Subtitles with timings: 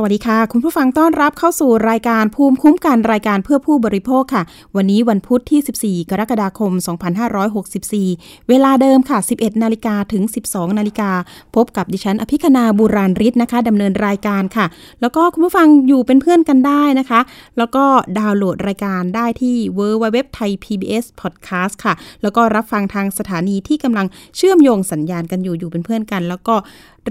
[0.00, 4.42] สวัสดีค่ะ คุณผู้ฟังต้อนรับเข้าสู่รายการภูมิคุ้มกันรายการเพื่อผู้บริโภคค่ะ
[4.76, 6.72] วันนี้วันพุธที่ 14 กรกฎาคม
[7.60, 11.10] 2564 เวลาเดิมค่ะ 11 นาฬิกาถึง 12 นาฬิกา
[11.54, 14.66] พบกับดิฉันอภิคณาบูราริศนะคะดำเนินรายการค่ะ
[15.00, 17.20] แล้วก็คุณผู้ฟังอยู่เป็นเพื่อนกันได้นะคะ
[17.58, 17.84] แล้วก็
[18.18, 26.54] ดาวน์โหลดรายการได้ที่ w w w t h a i PBS Podcast ค่ะ แล้วก็รับฟังทางสถานีที่กำลังเชื่อมโยงสัญญาณกันอยู่อยู่เป็นเพื่อนกัน แล้วก็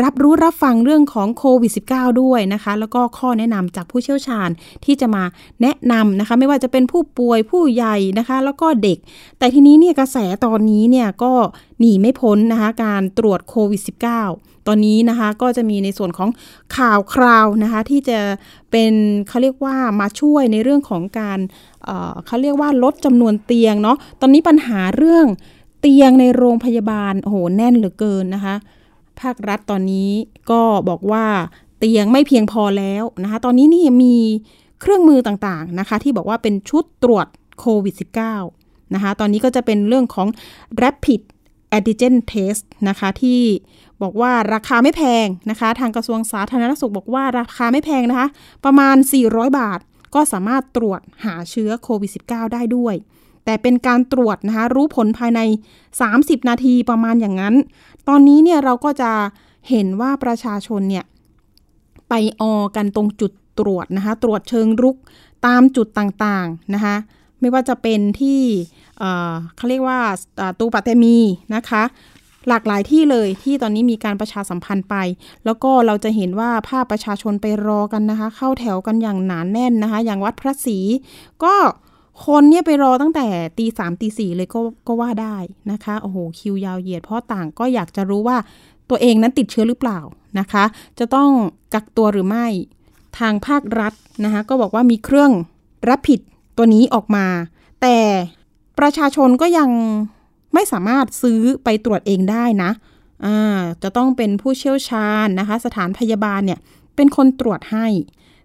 [0.03, 4.49] รับรู้รับฟังเรื่องของโควิด -19 ด้วยนะคะ แล้วก็ข้อแนะนำจากผู้เชี่ยวชาญ
[4.85, 5.23] ที่จะมา
[5.61, 8.97] แนะนำนะคะ ไม่ว่าจะเป็นผู้ป่วยผู้ใหญ่นะคะ แล้วก็เด็ก
[9.39, 11.33] แต่ทีนี้เนี่ยกระแสตอนนี้เนี่ยก็
[11.79, 13.81] หนีไม่พ้นนะคะการตรวจโควิด
[14.25, 16.29] -19 ตอนนี้นะคะก็จะมีในส่วนของ
[16.77, 18.19] ข่าวคราวนะคะที่จะ
[18.71, 18.93] เป็น
[19.27, 21.39] เขาเรียกว่ามาช่วยในเรื่องของการ
[21.85, 25.25] เเขาเรียกว่าลดจำนวนเตียงเนาะตอนนี้ปัญหาเรื่อง
[25.81, 28.55] เตียงในโรงพยาบาลโอ้โหแน่นเหลือเกินนะคะ
[29.21, 30.11] ภาครัฐตอนนี้
[30.51, 31.25] ก็บอกว่า
[31.77, 34.17] เตียงไม่เพียงพอแล้วนะคะ ตอนนี้นี่มี
[34.81, 37.27] เครื่องมือต่างๆนะคะ ที่บอกว่าเป็นชุดตรวจ
[37.59, 37.95] โควิด
[38.43, 40.27] -19 นะคะ ตอนนี้ก็จะเป็นเรื่องของ
[40.81, 41.21] rapid
[41.77, 43.41] antigen test นะคะ ที่
[44.01, 48.27] บอกว่าราคาไม่แพงนะคะ ทางกระทรวงสาธารณสุขบอกว่าราคาไม่แพงนะคะ
[48.65, 48.95] ประมาณ
[49.27, 49.79] 400 บาท
[50.15, 52.95] ก็สามารถตรวจหาเชื้อโควิด -19 ได้ด้วย
[53.47, 55.41] แต่เป็นการตรวจนะคะรู้ผลภายใน
[55.93, 57.55] 30 นาทีประมาณอย่างนั้น
[58.07, 59.11] ตอนนี้เนี่ยเราก็จะ
[59.69, 61.05] เห็นว่าประชาชนเนี่ย
[62.09, 64.97] ไปออกันตรงจุดตรวจนะคะตรวจเชิงรุก
[65.45, 66.95] ตามจุดต่างๆนะคะ
[67.39, 68.39] ไม่ว่าจะเป็นที่
[69.55, 69.99] เขาเรียกว่า
[70.59, 71.17] ตูปัตเตมี
[71.55, 71.83] นะคะ
[72.49, 74.95] หลากหลายที่เลยที่ตอนนี้มีการประชาสัมพันธ์ไป
[75.45, 80.77] แล้วก็เราจะเห็นว่าภาพประชาชนไปรอกันนะคะ เข้าแถวกันอย่างหนานแน่นนะคะ อย่างวัดพระศรี
[81.43, 81.55] ก็
[82.25, 85.37] คนเนี่ยไปรอตั้งแต่ตีสามตีสี่เลยก็ก็ว่าได้
[85.71, 88.37] นะคะโอ้โหคิวยาวเหยียดเพราะต่างก็อยากจะรู้ว่า
[88.89, 89.99] ตัวเองนั้นติดเชื้อหรือเปล่า
[90.39, 90.63] นะคะ
[90.99, 91.29] จะต้อง
[91.73, 92.47] กักตัวหรือไม่
[93.19, 95.31] ทางภาครัฐนะคะก็บอกว่ามีเครื่อง
[95.89, 96.19] รับผิด
[96.57, 97.27] ตัวนี้ออกมา
[97.81, 97.97] แต่
[98.79, 99.69] ประชาชนก็ยัง
[100.53, 102.71] ไม่สามารถซื้อไปตรวจเองได้นะ
[103.83, 106.59] จะต้องเป็นผู้เชี่ยวชาญนะคะ สถานพยาบาลเนี่ย
[106.95, 107.87] เป็นคนตรวจให้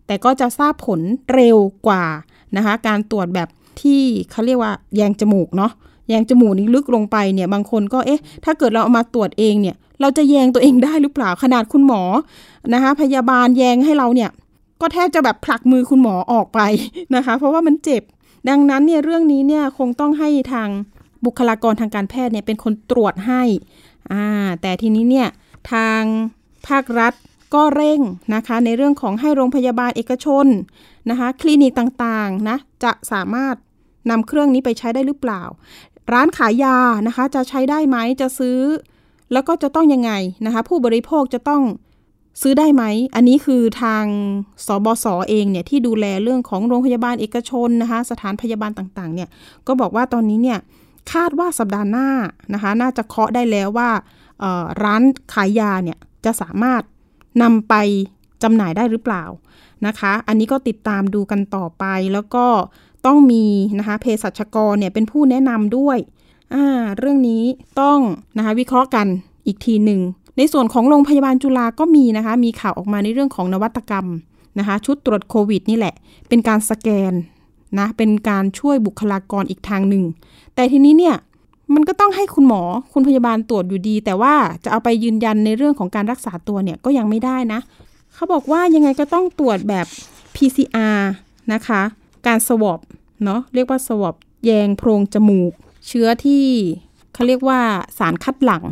[0.06, 1.00] แต่ก็จะทราบผล
[1.34, 1.56] เร็ว
[1.86, 2.04] กว่า
[2.56, 3.48] นะคะ การตรวจแบบ
[3.80, 4.00] ที่
[4.30, 5.72] เขาเรียกว่าแยงจมูกเนาะ
[6.08, 12.02] แยงจมูกนี้ลึกลงไปเนี่ยบางคนก็เอ๊ะ ถ้าเกิดเราเอามาตรวจเองเนี่ย เราจะแยงตัวเองได้หรือเปล่าขนาดคุณหมอ
[12.74, 14.30] นะคะ พยาบาลแยงให้เราเนี่ย
[14.80, 16.60] ก็แทบจะแบบผลักมือคุณหมอออกไป
[17.14, 18.02] นะคะ เพราะว่ามันเจ็บ
[18.48, 20.68] ดังนั้นเนี่ยเรื่องนี้เนี่ยคงต้องให้ทาง
[21.24, 23.42] บุคลากรทางการแพทย์เนี่ยเป็นคนตรวจให้
[24.12, 24.24] อ่า
[24.62, 25.28] แต่ทีนี้เนี่ย
[25.72, 26.02] ทาง
[26.68, 27.12] ภาครัฐ
[27.54, 28.00] ก็เร่ง
[28.34, 30.46] นะคะในเรื่องของให้โรงพยาบาลเอกชน
[31.10, 33.54] นะคะคลินิกต่างๆนะจะสามารถ
[34.10, 35.42] นำเครื่องนี้ไปใช้ได้หรือเปล่า
[36.12, 38.60] ร้านขายยานะคะจะใช้ได้ไหมจะซื้อ
[39.32, 40.12] แล้วก็จะต้องยังไง
[40.46, 41.62] นะคะผู้บริโภคจะต้อง
[42.42, 44.04] ซื้อได้ไหม อันนี้คือทาง
[44.66, 49.28] สบศอเองเนี่ยที่ดูแลเรื่องของโรงพยาบาลเอกชนนะคะสถานพยาบาลต่างๆเนี่ย
[49.66, 50.58] ก็บอกว่าตอนนี้เนี่ย
[51.12, 52.08] คาดว่าสัปดาห์หน้า
[52.54, 53.90] นะคะน่าจะเคาะได้แล้วว่า
[54.84, 55.02] ร้าน
[55.34, 56.82] ขายยาเนี่ยจะสามารถ
[57.42, 57.74] นำไป
[58.42, 59.24] จำหน่ายได้หรือเปล่า
[59.86, 62.46] นะคะ อันนี้ก็ติดตามดูกันต่อไปแล้วก็
[63.06, 63.44] ต้องมี
[63.78, 65.98] นะคะเภสัชกรเนี่ยเป็นผู้แนะนำด้วย
[66.54, 67.42] อ่าเรื่องนี้
[67.80, 67.98] ต้อง
[68.36, 69.06] นะคะวิเคราะห์กัน
[69.46, 70.00] อีกทีหนึ่ง
[70.38, 74.06] ในส่วนของโรงพยาบาลจุฬาก็มีนะคะ มีข่าวออกมาในเรื่องของนวัตกรรม
[74.58, 75.94] นะคะ ชุดตรวจโควิดนี่แหละ
[76.28, 77.12] เป็นการสแกน
[77.78, 80.04] นะ เป็นการช่วยบุคลากรอีกทางหนึ่ง
[80.54, 81.16] แต่ทีนี้เนี่ย
[81.74, 82.62] มันก็ต้องให้คุณหมอ
[82.92, 84.34] คุณพยาบาลตรวจอยู่ดี แต่ว่า
[84.64, 87.60] จะเอาไปยืนยันในเรื่องของการรักษาตัวเนี่ยก็ยังไม่ได้นะ
[88.14, 89.86] เขาบอกว่ายังไงก็ต้องตรวจแบบ
[90.34, 90.98] PCR
[91.52, 91.82] นะคะ
[92.26, 92.80] การสวอป
[93.24, 95.52] เนาะเรียกว่าสวอปแยงโพรงจมูก
[95.86, 96.44] เชื้อที่
[97.14, 97.60] เขาเรียกว่า
[97.98, 98.64] สารคัดหลั่ง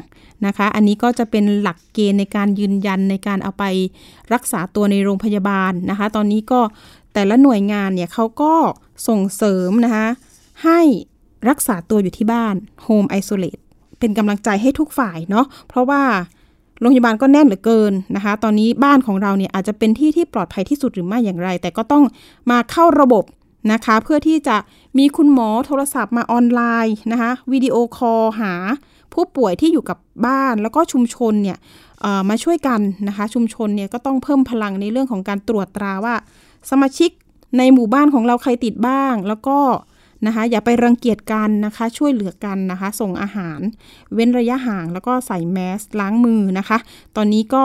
[0.46, 3.64] นะคะ อันนี้ก็จะเป็นหลักเกณฑ์ในการยืนยันในการเอาไป
[4.34, 6.60] รักษาตัวในโรงพยาบาลนะคะ ตอนนี้ก็
[7.14, 8.54] แต่ละหน่วยงานเนี่ยเขาก็
[9.08, 10.06] ส่งเสริมนะคะ
[10.64, 10.80] ให้
[11.48, 12.54] รักษาตัวอยู่ที่บ้าน
[12.86, 13.62] Home Isolate
[13.98, 16.02] เป็นกำลังใจให้ทุกฝ่ายเนาะเพราะว่า
[16.80, 22.04] โรงพยาบาลก็แน่นเหลือเกินนะคะ ตอนนี้บ้านของเราเนี่ยอาจจะเป็นที่ที่ปลอดภัยที่สุดหรือไม่อย่างไร แต่ก็ต้อง
[22.50, 23.24] มาเข้าระบบ
[23.72, 24.56] นะคะ เพื่อที่จะ
[24.98, 28.52] มีคุณหมอโทรศัพท์มาออนไลน์นะคะวิดีโอคอลหา
[29.14, 31.58] ผู้ป่วยที่อยู่กับบ้านแล้วก็ชุมชนเนี่ย
[32.28, 36.14] มาช่วยกันนะคะ ชุมชนเนี่ยก็ต้องเพิ่มพลังในเรื่องของการตรวจตราว่า
[36.70, 37.10] สมาชิก
[37.58, 39.58] ในหมู่บ้านของเราใครติดบ้าง แล้วก็
[40.26, 43.60] นะคะอย่าไปรังเกียจกันนะคะ ช่วยเหลือกันนะคะ ส่งอาหาร
[44.14, 46.78] เว้นระยะห่างแล้วก็ใส่แมสล้างมือนะคะ
[47.16, 47.62] ตอนนี้ก็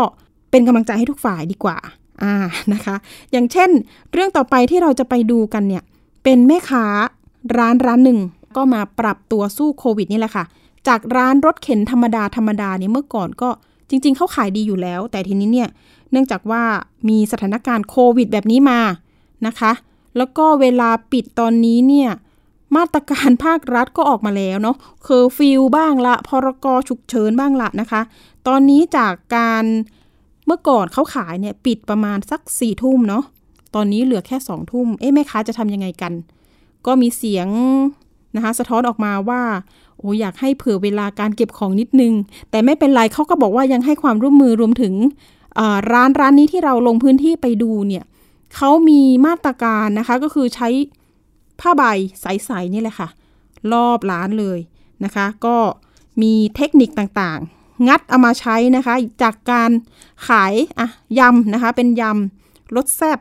[0.52, 1.78] เป็นกำลังใจให้ทุกฝ่ายดีกว่า
[2.24, 2.36] อ่า
[2.74, 2.96] นะคะ
[3.32, 3.70] อย่างเช่น
[4.14, 5.84] เรื่องต่อไปที่เราจะไปดูกันเนี่ย
[6.24, 6.86] เป็นแม่ค้า
[7.58, 8.20] ร้านร้านหนึ่ง
[8.56, 10.46] ก็มาปรับตัวสู้โควิดนี่แหละค่ะ
[10.88, 13.50] จากร้านรถเข็นธรรมดาธรรมดาเนี่ยเมื่อก่อนก็
[13.90, 15.70] จริง ๆ เขาขายดีอยู่แล้ว แต่ทีนี้เนี่ย
[16.12, 16.64] เนื่องจากว่า
[17.10, 18.80] มีสถานการณ์โควิดแบบนี้มา
[19.48, 19.72] นะคะ
[20.18, 22.10] แล้วก็เวลาปิดตอนนี้เนี่ย
[22.76, 28.02] มาตรการภาครัฐก็ออกมาแล้วเนาะเคอร์ฟิวบ้างละพรกฉุกเฉินบ้างละนะคะ
[28.48, 29.64] ตอนนี้จากการ
[30.46, 33.24] เมื่อก่อนเขาขายเนี่ยปิดประมาณสักสี่ทุ่มเนาะ
[33.76, 36.14] ตอนนี้เหลือแค่สองทุ่มเอ๊ะแม่ค้าจะทำยังไงกัน
[36.86, 37.48] ก็มีเสียง
[38.36, 39.42] นะคะสะท้อนออกมาว่า
[39.98, 42.14] โอ้อยากให้เผื่อเวลาการเก็บของนิดนึง
[42.52, 44.94] แต่ไม่เป็นไรเขาก็บอกว่ายังให้ความร่วมมือรวมถึง
[45.92, 48.04] ร้านร้านนี้ที่เราลงพื้นที่ไปดูเนี่ย
[48.56, 50.70] เขามีมาตรการนะคะก็คือใช้
[51.60, 51.84] ผ้าใบ
[52.22, 53.10] ใสๆนี่แหละค่ะ
[53.74, 54.60] รอบร้านเลย
[55.04, 55.58] นะคะ ก็
[56.22, 59.72] มีเทคนิคต่างๆ งัดเอามาใช้นะคะ จากการ
[60.28, 60.88] ขายอะ
[61.20, 63.20] ยำนะคะ เป็นยำรสแซ่บ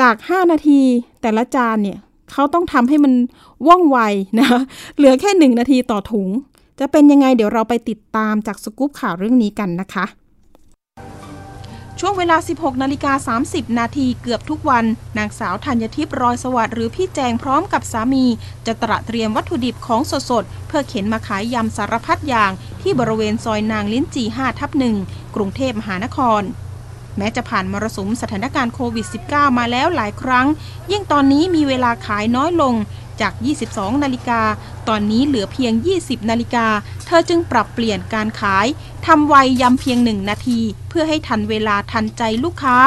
[0.00, 0.80] จาก 5 นาที
[1.22, 1.98] แต่ละจานเนี่ย
[2.32, 3.12] เขาต้องทำให้มัน
[3.66, 3.98] ว่องไว
[4.38, 4.60] นะคะ
[4.96, 6.28] เหลือแค่หนึ่งนาทีต่อถุง
[6.80, 10.04] จะเป็นยังไงเดี๋ยวเราไปติดตามจากสกู๊ปข่าวเรื่องนี้กันนะคะ
[12.02, 14.84] ช่วงเวลา 16 นาฬิกา 30 นาทีเกือบทุกวัน
[15.18, 18.24] นางสาวธัญทิพย์รอยสวัสดิ์หรือพี่แจงพร้อมกับสามี
[18.66, 20.00] จะตระเตรียมวัตถุดิบของ
[20.30, 22.52] สดๆ เพื่อเข็นมาขายยำสารพัดอย่าง
[22.82, 24.96] ที่บริเวณซอยนางลิ้นจี5ทับหนึ่ง
[25.34, 26.42] กรุงเทพมหานคร
[27.16, 30.46] แม้จะผ่านมรสุมสถานการณ์โควิด -19 มาแล้วหลายครั้ง
[30.90, 32.74] ยิ่งตอนนี้มีเวลาขายน้อยลง
[33.20, 33.32] จาก
[33.68, 34.40] 22 นาฬิกา
[34.88, 36.66] ตอนนี้เหลือเพียง 20 นาฬิกา
[37.06, 38.66] เธอจึงปรับเปลี่ยนการขาย
[39.06, 42.78] ทำไวยำเพียงหนึ่งนาที เพื่อให้ทันเวลาทันใจลูกค้า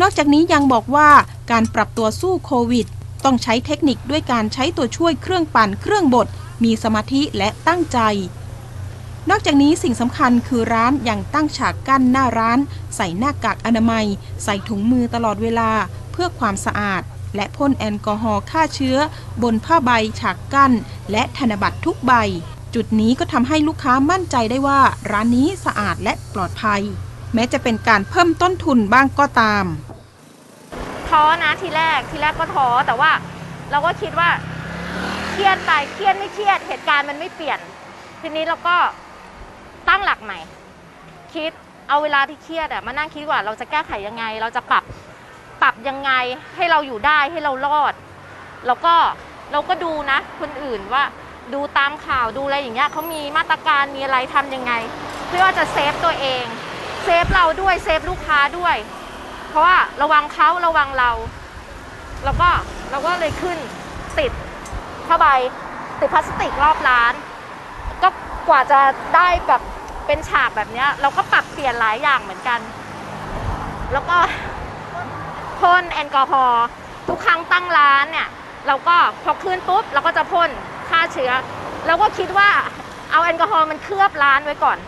[0.00, 1.08] นอกจากนี้ยังบอกว่า
[1.50, 2.86] การปรับตัวสู้โควิด
[3.24, 6.26] ต้องใช้เทคนิคด้วยการใช้ตัวช่วยเครื่องปั่นเครื่องบด
[6.64, 7.98] มีสมาธิและตั้งใจ
[9.30, 12.58] นอกจากนี้สิ่งสำคัญคือร้านยังตั้งฉากกั้นหน้าร้าน
[12.96, 14.06] ใส่หน้ากากอนามัย
[14.44, 15.70] ใส่ถุงมือตลอดเวลา
[16.12, 17.02] เพื่อความสะอาด
[17.36, 18.96] และพ่นแอลกอฮอล์ฆ่าเชื้อ
[19.42, 19.90] บนผ้าใบ
[20.20, 20.72] ฉากกั้น
[21.12, 22.12] และธนบัตรทุกใบ
[22.74, 26.82] จุดนี้ก็ทำให้ลูกค้ามั่นใจได้ว่า ร้านนี้สะอาดและปลอดภัย
[27.34, 29.64] แม้จะเป็นการเพิ่มต้นทุนบ้างก็ตาม
[31.08, 33.12] ท้อนะทีแรกทีแรกก็ท้อแต่ว่า
[33.70, 34.30] เราก็คิดว่า
[35.32, 37.58] เครียดไปเครียดไม่เครียดเหตุการณ์มันไม่เปลี่ยน
[38.20, 38.76] ทีนี้เราก็
[39.88, 40.38] ตั้งหลักใหม่
[41.34, 41.50] คิด
[41.88, 44.84] เอาเวลาที่เครียดอะมานั่งคิดว่าเราจะแก้ไขยังไง เราจะปรับ
[45.64, 46.12] ปรับยังไง
[46.56, 47.94] ให้เราอยู่ได้ให้เรารอด
[48.66, 48.94] แล้วก็
[49.52, 51.04] เราก็ดูนะ คนอื่นว่า
[51.54, 54.72] ดูตามข่าวดูอะไรอย่างเงี้ยเขามีมาตรการมีอะไรทำยังไง
[55.28, 56.44] เพื่อจะ save ตัวเอง
[57.04, 58.76] save เราด้วย save ลูกค้าด้วย
[59.48, 61.10] เพราะว่าระวังเขาระวังเรา
[62.24, 62.48] แล้วก็
[62.90, 63.58] เราก็เลยขึ้น
[64.18, 64.32] ติด
[65.06, 65.26] ผ้าใบ
[66.00, 67.14] ติดพลาสติกรอบร้าน
[68.02, 68.08] ก็
[68.48, 68.80] กว่าจะ
[69.16, 69.62] ได้แบบ
[70.06, 72.60] เป็นฉากแบบเนี้ยเราก็ปรับเปลี่ยนหลายอย่างเหมือนกัน
[73.92, 74.16] แล้วก็
[75.60, 76.66] พ่นแอลกอฮอล์
[77.08, 78.28] ทุกครั้งตั้งร้านเนี่ย
[78.66, 80.50] เราก็พอขึ้นปุ๊บเราก็จะพ่น
[80.88, 81.32] ฆ่าเชื้อ
[81.86, 82.50] เราก็คิดว่า
[83.10, 84.78] เอาแอลกอฮอล์มันเคลือบร้านไว้ก่อน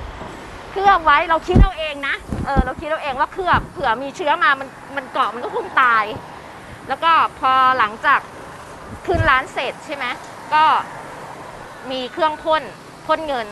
[0.70, 2.14] เคลือบไว้เราคิดเอาเองนะ
[2.46, 6.04] เออเราคิดเอาเองว่าเคลือบเผื่อมีเชื้อมามันมันเกาะมันก็คงตาย
[6.88, 8.20] แล้วก็พอหลังจาก
[9.06, 10.04] ขึ้นร้านเสร็จใช่ไหม
[10.54, 10.64] ก็
[11.90, 12.62] มีเครื่องพ่น
[13.06, 13.46] พ่นเงิน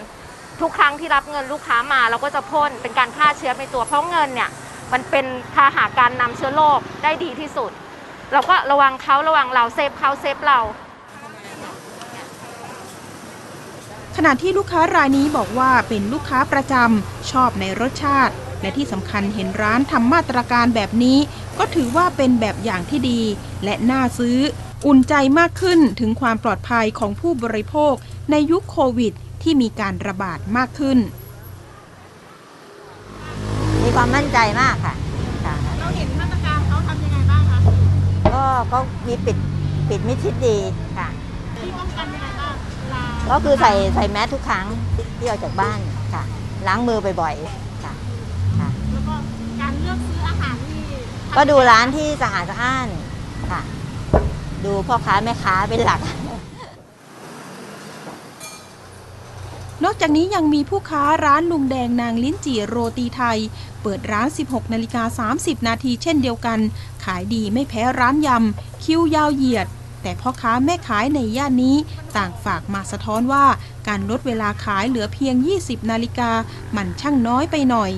[0.61, 4.51] ทุกครั้งที่รับเงินลูกค้ามาเราก็จะพ่นเป็นการฆ่าเชื้อในตัวเพราะเงินเนี่ย
[4.95, 7.71] มันเป็นพาหาการนำเชื้อโรคได้ดีที่สุด
[8.33, 10.61] เราก็ระวังเขาระวังเราเซฟเขาเซฟเรา
[14.17, 21.19] ขณะที่ลูกค้ารายนี้บอกว่าเป็นลูกค้าประจำชอบในรสชาติ และที่สำคัญเห็นร้านทำมาตรการแบบนี้
[21.59, 23.21] ก็ถือว่าเป็นแบบอย่างที่ดี
[23.65, 24.39] และน่าซื้อ
[24.87, 27.95] อุ่นใจมากขึ้นถึงความปลอดภัยของผู้บริโภค
[28.31, 30.99] ในยุคโควิด ที่มีการระบาดมากขึ้น
[33.95, 34.95] ความมั่นใจมากค่ะ
[35.47, 37.59] ค่ะเราเห็นมาตรการเขาทำยังไงบ้างคะ
[38.35, 39.37] ก็ก็มีปิด
[39.89, 40.59] ปิดมิดชิดดี
[40.99, 41.09] ค่ะ
[41.57, 42.55] ที่ป้องกันยังไงบ้าง
[42.93, 44.67] ลาก็คือใส่ใส่แมสทุกครั้ง
[45.19, 45.79] ที่ออกจากบ้าน
[46.15, 46.23] ค่ะ
[46.67, 47.93] ล้างมือบ่อยๆค่ะ
[48.61, 49.15] ค่ะแล้วก็
[49.61, 50.81] การเลือกซื้ออาหารที่
[51.37, 52.89] ก็ดูร้านที่สะอาดสะอ้าน
[53.51, 53.61] ค่ะ
[54.65, 56.01] ดูพ่อค้าแม่ค้าเป็นหลัก
[59.83, 63.39] นอกจากนี้ยังมีผู้ค้าร้านลุงแดงนางลิ้นจี่โรตีไทย
[63.83, 66.59] เปิดร้าน 16 นาฬิกา 30 นาทีเช่นเดียวกัน
[67.05, 69.67] ขายดีไม่แพ้ร้านยำ คิวยาวเหยียด
[70.03, 71.77] แต่พ่อค้าแม่ขายในย่านนี้
[72.17, 73.45] ต่างฝากมาสะท้อนว่า
[73.89, 76.31] การลดเวลาขายเหลือเพียง 20 นาฬิกา
[76.77, 77.91] มันช่างน้อยไปหน่อย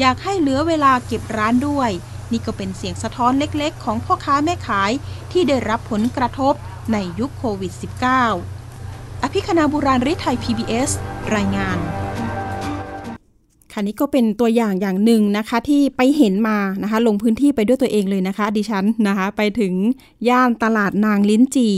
[0.00, 1.90] อยากให้เหลือเวลาเก็บร้านด้วย
[2.30, 4.90] นี่ก็เป็นเสียงสะท้อนเล็กๆ ของพ่อค้าแม่ขาย
[5.32, 6.54] ที่ได้รับผลกระทบ
[6.92, 8.53] ในยุคโควิด -19
[9.26, 10.90] อภิคณาบุราริไทย PBS
[11.34, 11.78] รายงาน
[13.72, 19.72] ค่ะนี่ก็เป็นตัวอย่างอย่างหนึ่งนะคะที่ไปเห็นมานะคะลงพื้นที่ไปด้วยตัวเองเลยนะคะ ดิฉันนะคะไปถึง
[20.28, 21.68] ย่านตลาดนางลิ้นจี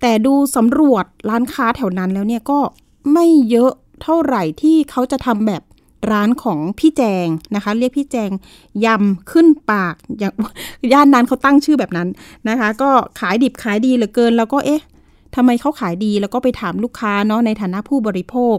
[0.00, 2.58] แต่ดูสำรวจร้านค้าแถวนั้นแล้วเนี่ยก็
[3.12, 3.72] ไม่เยอะ
[4.02, 5.62] เท่าไหร่ที่เขาจะทำแบบ
[6.10, 8.30] ร้านของพี่แจงนะคะ เรียกพี่แจง
[8.84, 10.34] ยำขึ้นปากอย่าง
[10.92, 12.08] ย่านนั้นเขาตั้งชื่อแบบนั้น
[12.48, 14.82] นะคะ ก็ขายดิบขายดีเหลือเกิน แล้วก็เอ๊ะ
[15.36, 18.56] ทำไมเขาขายดีแล้วก็ไปถามลูกค้าเนาะในฐานะผู้บริโภค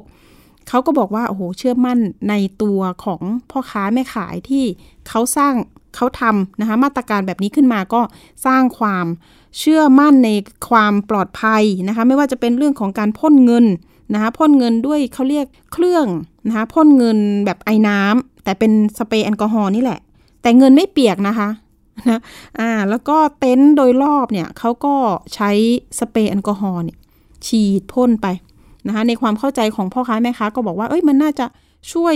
[0.70, 4.64] เขาก็บอกว่าโอ้โหเชื่อมั่นในตัวของพ่อค้าแม่ขายที่
[5.08, 5.54] เขาสร้าง
[5.96, 8.02] เขาทำนะคะมาตรการแบบนี้ขึ้นมาก็
[8.46, 9.06] สร้างความ
[9.60, 10.30] เชื่อมั่นใน
[10.70, 13.66] ความปลอดภัยนะคะไม่ว่าจะเป็นเรื่องของการพ่นเงิน
[14.14, 16.06] นะคะพ่นเงินด้วยเขาเรียกเครื่อง
[16.48, 20.00] นะคะพ่นเงินแบบไอ้น้ำแต่เป็นสเปรย์แอลกอฮอล์นี่แหละ
[20.42, 21.50] แต่เงินไม่เปียกนะคะ
[22.10, 22.20] นะ
[22.60, 24.96] อ่าแล้วก็เต็นท์โดยรอบเนี่ยเขาก็
[25.36, 25.52] ใช้
[26.00, 26.98] สเปรย์แอลกอฮอล์เนี่ย
[27.46, 28.28] ฉีดพ่นไป
[28.88, 31.46] นะคะในความเข้าใจของพ่อค้าแม่ค้าก็บอกว่าเอ้ยมันน่าจะ
[31.94, 32.16] ช่วย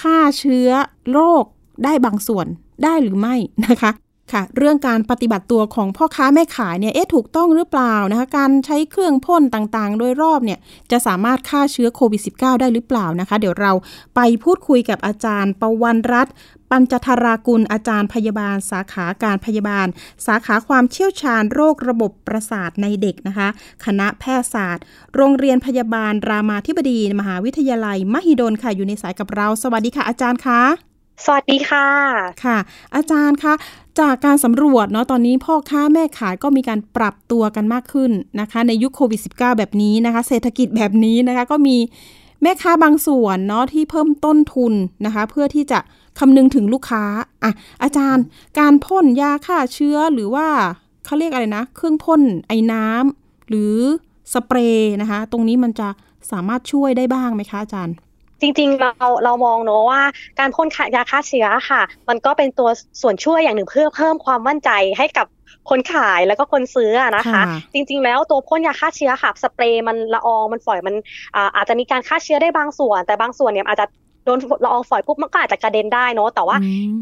[0.00, 0.70] ฆ่าเชื้อ
[1.12, 1.44] โรค
[1.84, 2.46] ได้บางส่วน
[2.84, 3.34] ได้หรือไม่
[3.66, 3.92] นะคะ
[4.32, 10.58] ค่ะ เรื่องการปฏิบัติตัวของพ่อค้าแม่ขายเนี่ยเอ๊ะถูกต้องหรือเปล่านะคะการใช้เครื่องพ่นต่างๆ โดยรอบเนี่ย
[10.90, 13.72] จะสามารถฆ่าเชื้อโควิด -19 ได้หรือเปล่านะคะ เดี๋ยวเรา
[14.16, 16.26] ไปพูดคุยกับอาจารย์ประวันรัต
[16.70, 19.86] ปัญจธารากุลอาจารย์พยาบาล สาขาการพยาบาล
[20.26, 23.48] สาขาความเชี่ยวชาญโรคระบบประสาทในเด็กนะคะ
[23.84, 24.84] คณะแพทยศาสตร์
[25.16, 30.62] โรงเรียนพยาบาล รามาธิบดี มหาวิทยาลัย มหิดลค่ะอยู่ในสายกับเรา สวัสดีค่ะ อาจารย์คะ
[31.24, 31.88] สวัสดีค่ะ
[32.44, 32.58] ค่ะ
[32.96, 33.54] อาจารย์คะ
[34.00, 38.10] จากการสำรวจเนาะตอนนี้พ่อค้าแม่ขายก็มีการปรับตัวกันมากขึ้น
[38.40, 41.76] นะคะ ในยุคโควิด -19 แบบนี้นะคะ เศรษฐกิจแบบนี้นะคะ ก็มี
[42.42, 44.72] แม่ค้าบางส่วนเนาะที่เพิ่มต้นทุน
[45.04, 45.78] นะคะ เพื่อที่จะ
[46.18, 47.04] คำนึงถึงลูกค้า
[47.44, 48.24] อะอาจารย์
[48.58, 50.46] การพ่นยาฆ่าเชื้อหรือว่า
[51.04, 53.74] เขาเรียกอะไรนะ เครื่องพ่นไอ้น้ำหรือ
[54.32, 55.88] สเปรย์นะคะ ตรงนี้มันจะ
[56.30, 57.96] สามารถช่วยได้บ้างไหมคะอาจารย์
[58.40, 60.02] จริงๆเราเรามองเนอะว่า
[60.38, 62.68] การพ่นยาฆ่าเชื้อค่ะ มันก็เป็นตัว
[63.02, 65.26] ส่วนช่วยอย่างหนึ่งเพื่อเพิ่มความมั่นใจให้กับ
[65.70, 67.42] คนขายแล้วก็คนซื้อนะคะ
[67.74, 70.94] จริง ๆ แล้วตัวพ่นยาฆ่าเชื้อค่ะสเปรย์มันละอองมันฝอยมัน
[71.56, 76.56] อาจจะมีการฆ่าเชื้อได้บางส่วน แต่บางส่วนเนี่ยอาจจะโดนละอองฝอยปุ๊บมันก็อาจจะกระเด็นได้เนาะแต่ว่า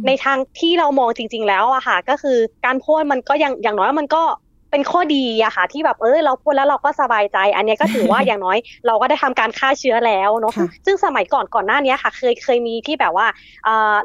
[0.06, 4.23] ในทางที่เรามองจริง ๆ แล้วอะค่ะ ก็คือการพ่นมันก็ยังอย่างน้อยมันก็
[4.71, 10.52] เป็นข้อดีอะค่ะ ที่แบบเออเราพูดแล้วเราก็สบายใจ อันนี้ก็ถือว่าอย่างน้อยเราก็ได้ทำการฆ่าเชื้อแล้วเนาะ
[10.87, 13.26] ซึ่งสมัยก่อนก่อนหน้านี้ค่ะ เคยเคยมีที่แบบว่า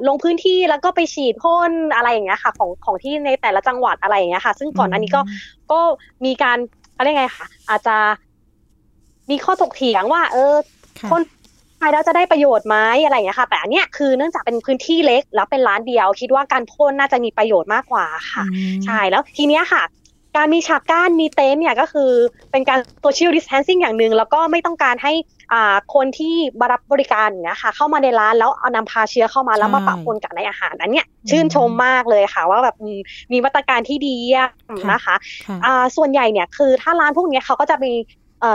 [0.07, 5.21] ลงพื้นที่แล้วก็ไปฉีดพ่นอะไรอย่างเงี้ยค่ะของของที่ในแต่ละจังหวัดอะไรอย่างเงี้ยค่ะ ซึ่งก่อนอันนี้ก็
[5.71, 5.79] ก็
[6.25, 6.57] มีการ
[6.97, 7.97] อะไรไงค่ะ อาจจะ
[9.29, 10.53] มีข้อถกเถียงว่า เออ
[11.09, 11.21] พ่น
[11.81, 18.43] ไปแล้วจะได้ประโยชน์ไหมอะไรอย่างเงี้ยค่ะ แต่อันเนี้ยคือเนื่องจากเป็นพื้นที่เล็กแล้วเป็นร้านเดียว คิดว่าการพ่นน่าจะมีประโยชน์มากกว่าค่ะ
[18.85, 19.83] ใช่แล้วทีเนี้ยค่ะ
[20.37, 22.11] การมีฉากกั้นมีเต็นท์เนี่ยก็คือ
[22.51, 25.13] เป็นการ social distancing อย่างหนึ่งแล้วก็ไม่ต้องการให้
[25.53, 32.75] อ่าคนที่บรับบริการเนี่ยค่ะ เข้ามาในร้านแล้วเอานำพาเชื้อเข้ามาแล้วมาปะปนกับในอาหารอันเนี้ยชื่นชมมากเลยค่ะ ว่าแบบ
[33.31, 34.17] มีมาตรการที่ดี
[34.91, 35.15] นะคะ
[35.65, 37.91] อ่าส่วนใหญ่เนี่ยคือถ้าร้านพวกนี้เขาก็จะมี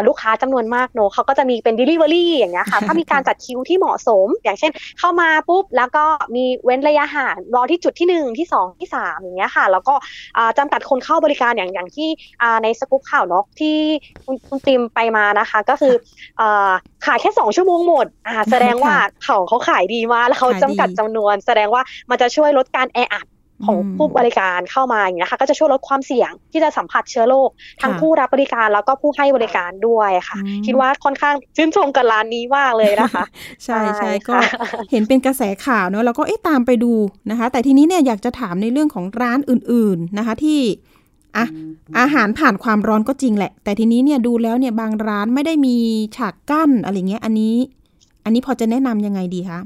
[0.09, 9.95] ลูกค้าจำนวนมากเนอะเขาก็จะมีเป็น Delivery อย่างเงี้ยค่ะ ถ้ามีการจัดคิวที่เหมาะสม อย่างเช่น เข้ามาปุ๊บ แล้วก็มีเว้นระยะห่างรอที่จุดที่ 1 ที่ 2 ที่ 3 อย่างเงี้ยค่ะ แล้วก็
[10.59, 12.09] จำกัดคนเข้าบริการอย่างอย่างที่
[12.63, 13.77] ในสกู๊ปข่าวเนาะที่
[14.49, 15.95] คุณติมไปมานะคะ ก็คือ
[17.07, 18.07] ขายแค่ 2 ชั่วโมงหมด
[18.51, 23.27] แสดงว่าเขาเขาขายดีมากแล้วเขาจำกัดจำนวน แสดงว่ามันจะช่วยลดการแออัด
[23.65, 27.49] ของผู้บริการเข้ามาอย่างนี้ค่ะก็จะช่วยลดความเสี่ยงที่จะสัมผัสเชื้อโรค
[27.83, 33.25] ทั้งผู้รับบริการแล้วก็ผู้ให้บริการด้วยค่ะ คิดว่าค่อนข้างชื่นชมกับร้านนี้มากเลยนะคะ
[33.65, 34.35] ใช่ใช่ก็
[34.91, 36.93] เห็นเป็นกระแสข่าวเนอะแล้วก็เอ๊ะตามไปดู
[37.31, 40.61] นะคะ แต่ทีนี้เนี่ยอยากจะถามในเรื่องของร้านอื่น ๆนะคะที่
[41.37, 41.47] อะ
[41.99, 45.77] อาหารผ่านความร้อนก็จริงแหละ แต่ทีนี้เนี่ยดูแล้วเนี่ยบางร้านไม่ได้มี
[46.17, 47.55] ฉากกั้นอะไรเงี้ย อันนี้
[48.25, 49.61] อันนี้พอจะแนะนํำยังไงดีคะ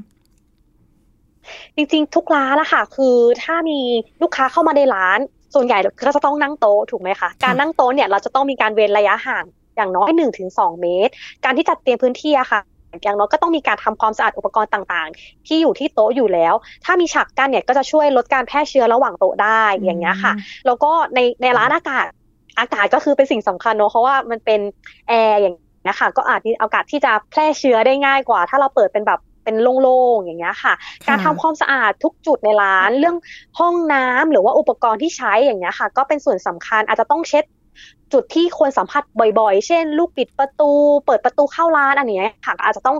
[1.75, 3.79] จริง ๆ ทุกร้านละค่ะ คือถ้ามี
[4.21, 5.19] ลูกค้าเข้ามาในร้าน
[5.55, 9.45] ส่วนใหญ่ก็จะต้องนั่งโต๊ะถูกไหมคะการนั่งโต๊ะเนี่ยเราจะต้องมีการเว้นระยะห่าง
[9.75, 10.49] อย่างน้อย 1-2ถึง
[10.81, 11.11] เมตร
[11.45, 12.61] การที่จัดเตรียมพื้นที่อะค่ะ
[13.03, 16.53] อย่างน้อยก็ต้องมีการทำความสะอาดอุปกรณ์ต่างๆ ที่อยู่ที่โต๊ะอยู่แล้ว
[16.85, 20.33] ถ้ามีฉากกั้นเนี่ยก็จะช่วยลดการแพร่เชื้อระหว่างโต๊ะได้อย่างเงี้ยค่ะ
[20.65, 22.05] แล้วก็ในในร้านอากาศ
[22.59, 24.59] อากาศก็คือเป็นสิ่งสำคัญเนาะเพราะว่ามันเป็น
[25.07, 30.73] แอร์อย่างเงี้ยค่ะก็อาจมีโอกาสที่จะแพร่เชื้อได้ง่ายกว่า ถ้าเราเปิดเป็นแบบ เป็นโล่งๆอย่างเงี้ยค่ะ
[31.07, 33.17] การทำความสะอาดทุกจุดในร้านเรื่อง
[33.59, 37.45] ห้องน้ำหรือว่าอุปกรณ์ที่ใช้อย่างเงี้ยค่ะ ก็เป็นส่วนสำคัญอาจจะต้องเช็ด
[38.13, 39.03] จุดที่ควรสัมผัส
[39.39, 40.71] บ่อยๆ เช่น ลูกปิดประตู
[41.05, 42.97] เปิดประตูเข้าร้านอันนี้ค่ะอาจจะต้อง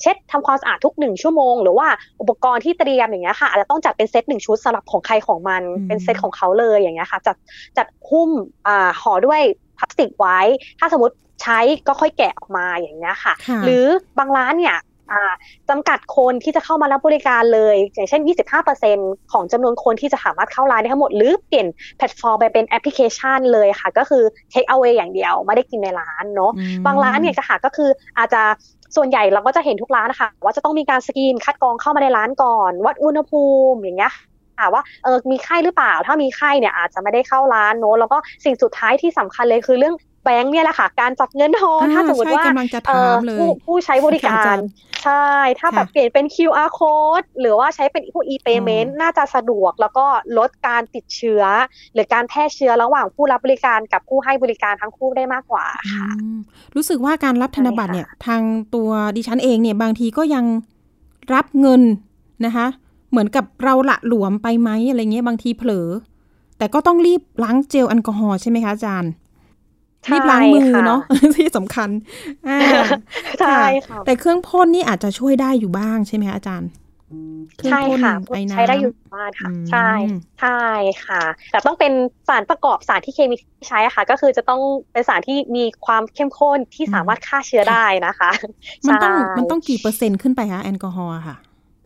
[0.00, 1.88] เช็ดทำความสะอาดทุกหนึ่งชั่วโมง หรือว่า
[2.20, 7.36] อุปกรณ์ที่เตรียมอย่างเงี้ยค่ะอาจจะต้องจัดเป็นเซตหนึ่งชุดสำหรับของใครของมันเป็นเซตของเขาเลยอย่างเงี้ยค่ะ จัด
[7.78, 8.30] จัดหุ้ม
[9.00, 9.40] ห่อด้วย
[9.78, 10.38] พลาสติกไว้
[10.78, 13.34] ถ้าสมมติใช้ก็ค่อยแกะออกมาอย่างเงี้ยค่ะ
[13.64, 13.84] หรือ
[14.18, 14.76] บางร้านเนี่ย
[15.70, 18.22] จำกัดคนที่จะเข้ามารับบริการเลย อย่างเช่น
[18.76, 24.22] 25%ของจำนวนคนที่จะสามารถเข้าร้านได้ทั้งหมด หรือเปลี่ยนแพลตฟอร์มไปเป็นแอปพลิเคชันเลยค่ะ ก็คือ
[24.52, 26.52] take away อย่างเดียว ไม่ได้กินในร้านเนาะ
[26.86, 28.42] บางร้านเนี่ยจะค่ะก็คืออาจจะ
[28.96, 34.12] ส่วนใหญ่เราก็จะเห็นทุกร้านนะคะ ว่าจะต้องมีการสกรีนคัดกรองเข้ามาในร้านก่อน วัดอุณหภูมิอย่างเงี้ย
[34.58, 39.94] ค่ะว่าเออมีไข้หรือเปล่า ถ้ามีไข้เนี่ยอาจจะไม่ได้เข้าร้านเนาะแล้วก็สิ่งสุดท้ายที่สำคัญเลยคือเรื่อง
[40.26, 42.44] แบงค์เนี่ยแหละค่ะ การจับเงินทอนถ้าสมมติว่า
[43.38, 44.56] ผู้ผู้ใช้บริการ
[45.04, 45.28] ใช่
[45.58, 50.06] ถ้าแบบเปลี่ยนเป็น QR code หรือว่าใช้เป็นพวก e-payment น่าจะสะดวกแล้วก็
[50.38, 51.42] ลดการติดเชื้อ
[51.94, 56.08] หรือการแพร่เชื้อระหว่างผู้รับบริการกับผู้ให้บริการทั้งคู่ได้มากกว่าค่ะ
[56.74, 58.42] รู้สึกว่าการรับธนบัตรเนี่ยทาง
[58.74, 60.44] ตัวดิฉันเองเนี่ยบางทีก็ยัง
[61.34, 61.82] รับเงิน
[62.46, 62.66] นะคะ
[63.10, 65.88] เหมือนกับเราละหลวมไปไหมอะไรเงี้ยบางทีเผลอ
[66.58, 69.10] แต่ก็ต้องรีบล้างเจลแอลกอฮอล์ใช่ไหมคะอาจารย์
[70.12, 71.00] รีบล้างมือเนาะ
[71.36, 71.88] ที่สำคัญ
[73.40, 76.70] ใช่ค่ะแต่เครื่องพ่นนี่อาจจะช่วยได้อยู่บ้างใช่ไหมคะอาจารย์
[77.70, 78.12] ใช่ค่ะ
[78.52, 79.90] ใช้ได้อยู่บ้านค่ะ ใช่
[80.40, 80.62] ใช่
[81.06, 81.22] ค่ะ
[81.52, 81.92] แต่ต้องเป็น
[82.28, 83.36] สารประกอบสารที่เคมี
[83.68, 84.60] ใช้ค่ะ ก็คือจะต้อง
[84.92, 88.30] เป็นสารที่มีความเข้มข้นที่สามารถฆ่าเชื้อได้นะคะ
[88.86, 91.36] มันต้องมันต้องกี่เปอร์เซ็นต์ขึ้นไปคะแอลกอฮอล์ค่ะ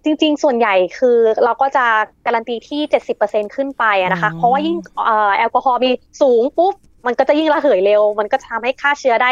[0.04, 1.86] จริง ๆ ส่วนใหญ่คือเราก็จะ
[2.26, 4.76] การันตีที่เจ็ดสิบเปอร์เซ็นขึ้นไปนะคะ เพราะว่ายิ่ง
[5.36, 5.90] แอลกอฮอล์มี
[6.22, 6.74] สูงปุ๊บ
[7.06, 9.30] มันก็จะยิ่งระเหยเร็ว มันก็ทำให้ฆ่าเชื้อได้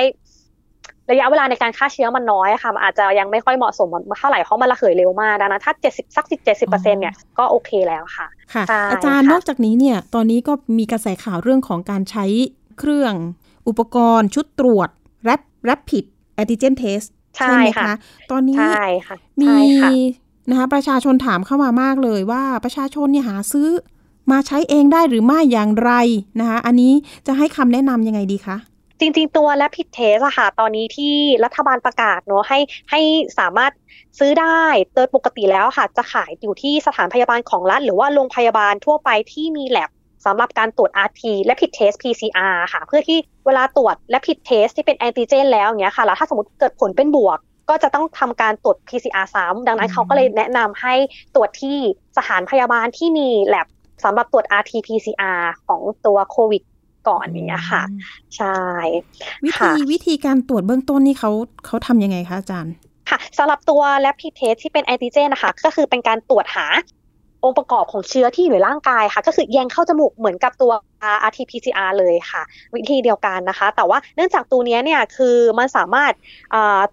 [1.11, 12.25] ระยะเวลาในการฆ่าเชื้อมันน้อยค่ะมันอาจจะยังไม่ค่อยเหมาะสมเท่าไหร่เพราะมันระเหยเร็วมากนะถ้าเจ็ดสิบสักสิบเจ็ดสิบเปอร์เซ็นเนี่ยก็โอเคแล้วค่ะค่ะ อาจารย์นอกจากนี้เนี่ยตอนนี้ก็มีกระแสข่าวเรื่องของการใช้
[12.79, 13.15] เครื่อง
[13.69, 14.89] อุปกรณ์ชุดตรวจ
[15.25, 17.01] แรปแรปผิดแอนติเจนเทส
[17.37, 17.93] ใช่ไหมคะ
[18.31, 18.57] ตอนนี้
[19.43, 19.55] มี
[20.51, 23.69] นะคะประชาชนถามเข้ามามากเลยว่าประชาชนเนี่ยหาซื้อ
[24.33, 25.93] มาใช้เองได้หรือไม่อย่างไร
[26.41, 26.93] นะคะอันนี้
[27.27, 28.57] จะให้คำแนะนำยังไงดีคะ
[29.01, 32.59] จริงๆ ตัวและพิเทสอะค่ะตอนนี้ที่รัฐบาลประกาศเนาะให้
[32.91, 33.01] ให้
[33.39, 33.73] สามารถ
[34.19, 34.63] ซื้อได้
[34.95, 39.91] โดยปกติแล้วค่ะ จะขายอยู่ที่สถานพยาบาลของรัฐ หรือว่าโรงพยาบาลทั่วไปที่มีแลบ
[40.27, 47.39] สำหรับการตรวจ RT และผิดเทส PCR ค่ะ เพื่อที่เวลาตรวจและผิดเทสที่เป็นแอนติเจนแล้วเนี้ยค่ะแล้วถ้าสมมติเกิดผลเป็นบวก
[47.69, 50.95] ก็จะต้องทำการตรวจ PCR ซ้ำดังนั้นเขาก็เลยแนะนำให้
[51.35, 51.77] ตรวจที่
[52.17, 53.67] สถานพยาบาลที่มีแลบ
[54.05, 56.63] สำหรับตรวจ RT-PCR ของตัวโควิด
[57.09, 57.83] ก่อนอย่างเงี้ยค่ะ
[58.37, 58.57] ใช่
[59.45, 61.31] วิธีวิธีการตรวจเบื้องต้นนี่เขา
[61.67, 62.75] เขาทำยังไงคะอาจารย์
[63.11, 66.67] ค่ะสำหรับตัว rapid test ที่เป็นแอนติเจนนะคะก็คือเป็นการตรวจหา
[67.45, 70.73] องค์ประกอบของเชื้อที่อยู่ในร่างกายค่ะ ก็คือแยงเข้าจมูกเหมือนกับตัว
[71.29, 72.43] RT-PCR เลยค่ะ
[72.75, 76.13] วิธีเดียวกันนะคะ แต่ว่าเนื่องจากตัวนี้เนี่ยคือมันสามารถ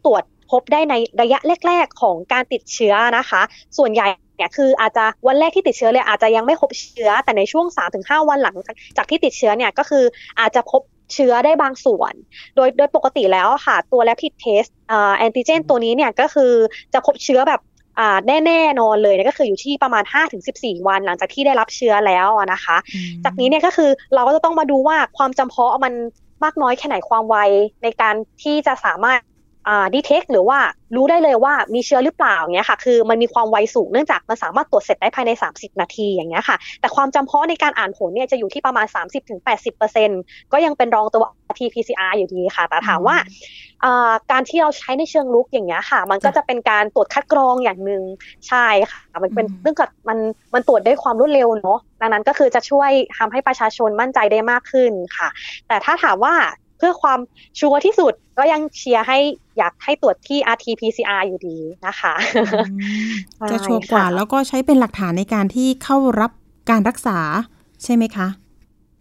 [0.06, 3.42] ตรวจพบได้ในระยะแรก ๆ ของการติดเชื้อนะคะ
[3.78, 7.66] ส่วนใหญ่ เนี่ยคืออาจจะวันแรกที่ติดเชื้อเลยอาจจะยังไม่พบเชื้อแต่ในช่วง
[7.98, 8.56] 3-5 วันหลัง
[8.98, 10.04] จากที่ติดเชื้อเนี่ยก็คือ
[10.40, 10.82] อาจจะพบ
[11.14, 12.14] เชื้อได้บางส่วน
[12.56, 14.70] โดยโดยปกติแล้วค่ะตัว rapid test
[15.18, 16.52] แอนติเจนตัวนี้เนี่ยก็คือ
[16.94, 17.62] จะพบเชื้อแบบ
[18.28, 20.04] แน่แน่นอนเลยก็คืออยู่ที่ประมาณ
[20.46, 22.78] 5-14 วันหลังจากที่ได้รับเชื้อแล้วนะคะ
[23.26, 25.94] จากนี้เนี่ยก็คือเราก็จะต้องมาดูว่าความจำเพาะมัน
[26.44, 27.38] มากน้อยแค่ไหนความไว
[27.84, 29.35] ในการที่จะสามารถอ่า
[29.94, 30.60] ดีเทคหรือว่า
[30.96, 38.86] รู้ได้เลยว่ามีเชื้อหรือเปล่าเงี้ยค่ะ คือมันมีความไวสูงเนื่องจากมันสามารถตรวจเสร็จได้ภายใน 30 นาทีอย่างเงี้ยค่ะ แต่ความจำเพาะในการอ่านผลเนี่ยจะอยู่ที่ประมาณ
[39.50, 43.16] 30-80%ก็ยังเป็นรองตัว RT-PCR อยู่ดีค่ะ แต่ถามว่า
[44.32, 48.04] การที่เราใช้ในเชิงลุกอย่างเงี้ยค่ะ มันก็จะเป็นการตรวจคัดกรองอย่างหนึ่ง
[48.48, 50.18] ใช่ค่ะ มันเป็นเรื่องกับมัน
[50.54, 55.30] มันตรวจได้ความรวดเร็วเนาะดังนั้นก็คือจะช่วยทำให้ประชาชนมั่นใจได้มากขึ้นค่ะ
[55.68, 56.34] แต่ถ้าถามว่า
[56.78, 57.20] เพื่อความ
[57.60, 59.18] ชัวร์ที่สุดก็ยังเชียร์ให้
[59.58, 61.58] อยากให้ตรวจที่ RT-PCR อยู่ดี
[61.88, 62.14] นะคะ
[63.52, 66.32] จะชัวร์กว่าแล้วก็ใช้เป็นหลักฐานในการที่เข้ารับ
[66.70, 67.18] การรักษา
[67.84, 68.28] ใช่ไหมคะ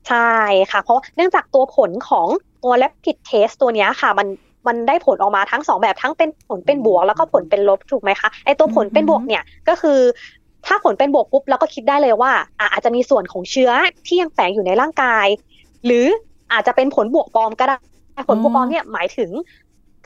[0.09, 0.35] ใช่
[0.71, 2.27] ค่ะ เพราะเนื่องจากตัวผลของ
[2.65, 4.29] ตัว rapid test ตัวนี้ค่ะ มัน
[4.67, 10.01] มันได้ผลออกมาทั้งสองแบบทั้งเป็นผลเป็นบวก แล้วก็ผลเป็นลบถูกไหมคะไอตัวผลเป็นบวกเนี่ยก็คือ
[10.67, 12.33] ถ้าผลเป็นบวกปุ๊บเราก็คิดได้เลยว่า
[12.73, 13.71] อาจจะมีส่วนของเชื้อ
[14.07, 15.27] ที่ยังแฝงอยู่ในร่างกาย
[15.85, 16.07] หรือ
[16.53, 17.77] อาจจะเป็นผลบวกปลอมก็ได้
[18.29, 19.31] ผลบวกปลอมเนี่ยหมายถึง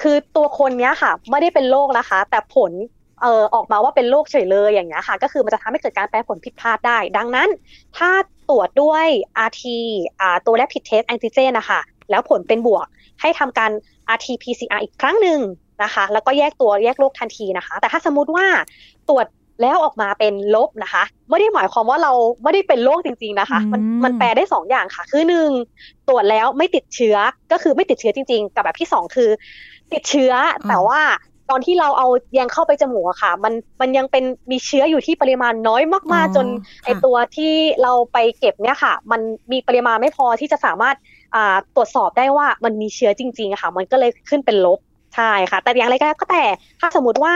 [0.02, 2.72] คือตัวคนเนี้ยค่ะ ไม่ได้เป็นโรคนะคะ แต่ผล
[3.20, 7.48] เอ่อออกมาว่าเป็นโรคเฉยเลยอย่างเงี้ยค่ะ ก็คือมันจะทำให้เกิดการแปลผลผิดพลาดได้ ดังนั้น
[7.96, 8.10] ถ้า
[8.50, 9.06] ตรวจด้วย
[9.48, 9.62] RT
[10.20, 12.86] อ่าตัว rapid test antigen นะคะแล้วผลเป็นบวก
[13.20, 13.70] ให้ทำการ
[14.14, 15.40] RT PCR อีกครั้งหนึ่ง
[15.82, 18.46] นะคะ แล้วก็แยกตัวแยกโรคทันทีนะคะ แต่ถ้าสมมติว่า
[19.08, 19.26] ตรวจ
[19.60, 25.50] แล้วออกมาเป็นลบนะคะ ไม่ได้หมายความว่าเราไม่ได้เป็นโรคจริง ๆนะคะ มันมันแปลได้สองอย่างค่ะ คือหนึ่ง
[26.08, 27.16] ตรวจแล้วไม่ติดเชื้อ
[27.52, 29.30] ก็คือไม่ติดเชื้อจริง ๆ กับแบบที่สองคือ
[29.92, 30.32] ติดเชื้อ
[30.68, 31.00] แต่ว่า
[31.50, 36.46] ตอนที่เราเอาแยงเข้าไปจมูกค่ะ มันมันยังเป็นมีเชื้ออยู่ที่ปริมาณน้อยมากๆ จน
[36.84, 39.20] ไอตัวที่เราไปเก็บเนี่ยค่ะ มัน
[39.52, 40.96] มีปริมาณไม่พอที่จะสามารถ
[41.76, 44.78] ตรวจสอบได้ว่ามันมีเชื้อจริงๆค่ะ มันก็เลยขึ้นเป็นลบ
[45.16, 46.44] ใช่ค่ะ แต่อย่างไรก็แล้วก็แต่
[46.80, 47.34] ถ้าสมมติว่า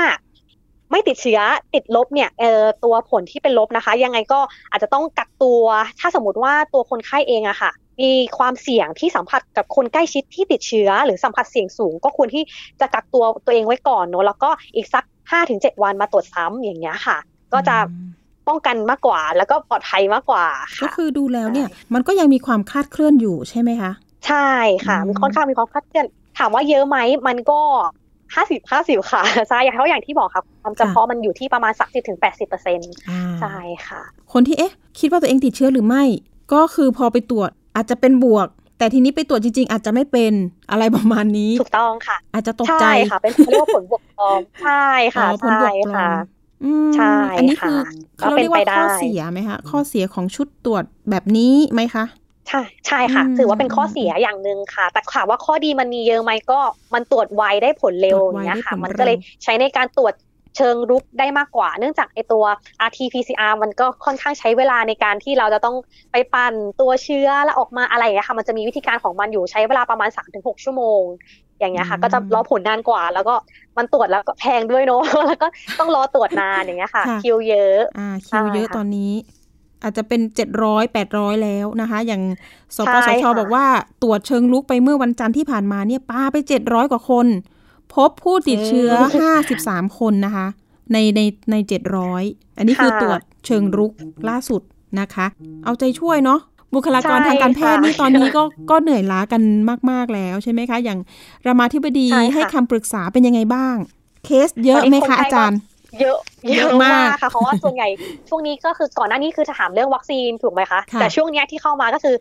[0.92, 1.40] ไม่ติดเชื้อ
[1.74, 5.62] ติดลบเนี่ยเออตัวผลที่เป็นลบนะคะ ยังไงก็อาจจะต้องกักตัว
[6.00, 12.42] ถ้าสมมติว่าตัวคนไข้เองอะค่ะ มีความเสี่ยงที่สัมผัสกับคนใกล้ชิดที่ติดเชื้อ หรือสัมผัสเสี่ยงสูง ก็ควรที่
[12.80, 17.16] จะกักตัวตัวเองไว้ก่อนเนอะแล้วก็อีกสักห้าถึงเจ็ดวันมาตรวจซ้ำอย่างเงี้ยค่ะ
[17.52, 17.76] ก็จะ
[18.48, 20.46] ป้องกันมากกว่าแล้วก็ปลอดภัยมากกว่า
[20.82, 23.92] ก็คือดูแล้วเนี่ยมันก็ยังมีความคาดเคลื่อนอยู่ใช่ไหมคะ
[24.26, 24.48] ใช่
[24.86, 26.06] ค่ะ มีค่อนข้างมีความคาดเคลื่อน
[26.38, 27.60] ถามว่าเยอะไหมมันก็
[28.34, 32.92] ห้าสิบห้าสิบค่ะใช่เพราะอย่างที่บอกครับความจำเพาะมันอยู่ที่ประมาณสักสิบถึงแปดสิบเปอร์เซ็นต์
[33.40, 34.00] ใช่ค่ะ
[34.32, 36.04] คนที่เอ๊ะ คิดว่าตัวเองติดเชื้อหรือไม่
[36.52, 40.32] ก็คือพอไปตรวจอาจจะเป็นบวก แต่ทีนี้ไปตรวจจริง ๆ อาจจะไม่เป็น
[40.70, 46.24] อะไรประมาณนี้ถูกต้องค่ะ อาจจะตกใจค่ะ เป็นเรียกว่าผลบวกปลอมใช่ค่ะผลบวกปลอม
[46.96, 47.76] ใช่อันนี้คือ
[48.18, 52.04] เขาเรียกว่าข้อเสียไหมคะข้อเสียของชุดตรวจแบบนี้ไหมคะ
[52.48, 56.60] ใช่ใช่ค่ะ ถือว่าเป็นข้อเสียอย่างหนึ่งค่ะ แต่ถามว่าข้อดีมันมีเยอะไหมก็
[56.94, 60.14] มันตรวจไวได้ผลเร็วอย่างเงี้ยค่ะ มันก็เลยใช้ในการตรวจ
[60.56, 62.44] เชิงรุกได้มากกว่า เนื่องจากไอตัว
[62.88, 65.76] RT-PCR มันก็ค่อนข้างใช้เวลาในการที่เราจะต้อง
[66.12, 71.02] ไปปั่นตัวเชื้อแล้วออกมาอะไรอย่างเงี้ยค่ะ มันจะมีวิธีการของมันอยู่ใช้เวลาประมาณ 3-6 ชั่วโมง
[71.58, 73.34] อย่างเงี้ยค่ะ ก็จะรอผลนานกว่า แล้วก็
[73.78, 75.46] มันตรวจแล้วก็แพงด้วยเนาะแล้วก็
[75.80, 79.12] ต้องรอตรวจนานอย่างเงี้ยค่ะ คิวเยอะอ่าคิวเยอะตอนนี้
[79.82, 82.22] อาจจะเป็นเจ็ดร้อยแปดร้อยแล้วนะคะ อย่าง
[82.76, 83.66] สปสชบอกว่า
[84.02, 87.26] ตรวจเชิงลุกไปเมื่อวันจันทร์ที่ผ่านมาเนี่ยปาไปเจ็ดร้อยกว่าคน
[87.94, 90.46] พบผู้ติดเชื้อห้าสิบสามคนนะคะ
[90.92, 92.22] ในในในเจ็ดร้อย
[92.58, 93.92] อันนี้คือตรวจเชิงรุก
[94.28, 94.62] ล่าสุด
[95.00, 95.26] นะคะ
[95.64, 96.40] เอาใจช่วยเนาะ
[96.74, 99.42] บุคลากรทางการแพทย์นี่ตอนนี้ก็ก็เหนื่อยล้ากัน
[99.90, 100.98] มาก ๆ แล้วใช่ไหมคะ อย่าง
[101.46, 103.76] รามาธิบดีให้คำปรึกษาเป็นยังไงบ้าง
[104.24, 105.58] เคสเยอะไหมคะอาจารย์
[106.00, 106.18] เยอะ
[106.56, 107.88] เยอะมากค่ะเพราะว่าส่วนใหญ่
[108.28, 112.14] ช่วงนี้ก็คือก่อนหน้านี้คือจะถามเรื่องวัคซีนถูกไหมคะแต่ช่วงนี้ที่เข้ามาก็คือ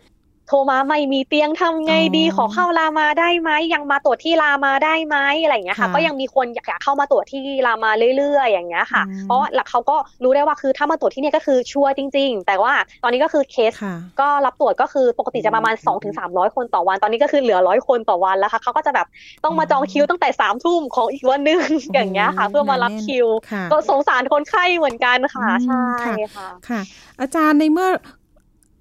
[0.54, 13.74] โทรมาไม่มีเตียงทำไงดีขอเข้ารามาได้ไหมยังมาตรวจที่รามาได้ไหมอะไรอย่างเงี้ยค่ะ ก็ยังมีคนอยากเข้ามาตรวจที่รามาเรื่อยๆ อย่างเงี้ยค่ะ เพราะหลักเขาก็รู้ได้ว่าคือถ้ามาตรวจที่นี่ก็คือชัวร์จริง ๆ แต่ว่าตอนนี้ก็คือเคส
[14.22, 16.14] ก็รับตรวจก็คือปกติจะประมาณ 2-300ถึง
[16.56, 19.08] คนต่อวัน ตอนนี้ก็คือเหลือร้อยคนต่อวันแล้วค่ะเขาก็จะแบบ
[19.44, 21.62] ต้องมาจองคิวตั้งแต่สามทุ่มของอีกวันนึง
[21.94, 23.28] อย่างเงี้ยค่ะ เพื่อมารับคิว
[23.72, 26.82] ก็สงสารคนไข้เหมือนกันค่ะใช่ค่ะค่ะ
[27.22, 27.90] อาจารย์ในเมื่อ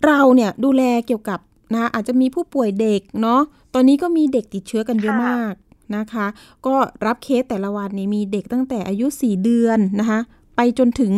[0.07, 1.41] เราเนี่ยดูแลเกี่ยวกับ
[1.75, 3.41] นะอาจจะมีผู้ป่วยเด็กเนาะ
[3.75, 5.55] ตอนนี้ก็มีเด็กติดเชื้อกันเยอะมาก
[5.97, 6.27] นะคะ
[6.67, 6.75] ก็
[7.07, 10.21] รับเคสแต่ละวันนี้มีเด็กตั้งแต่อายุ 4 เดือนนะคะ
[10.57, 11.13] ไปจนถึง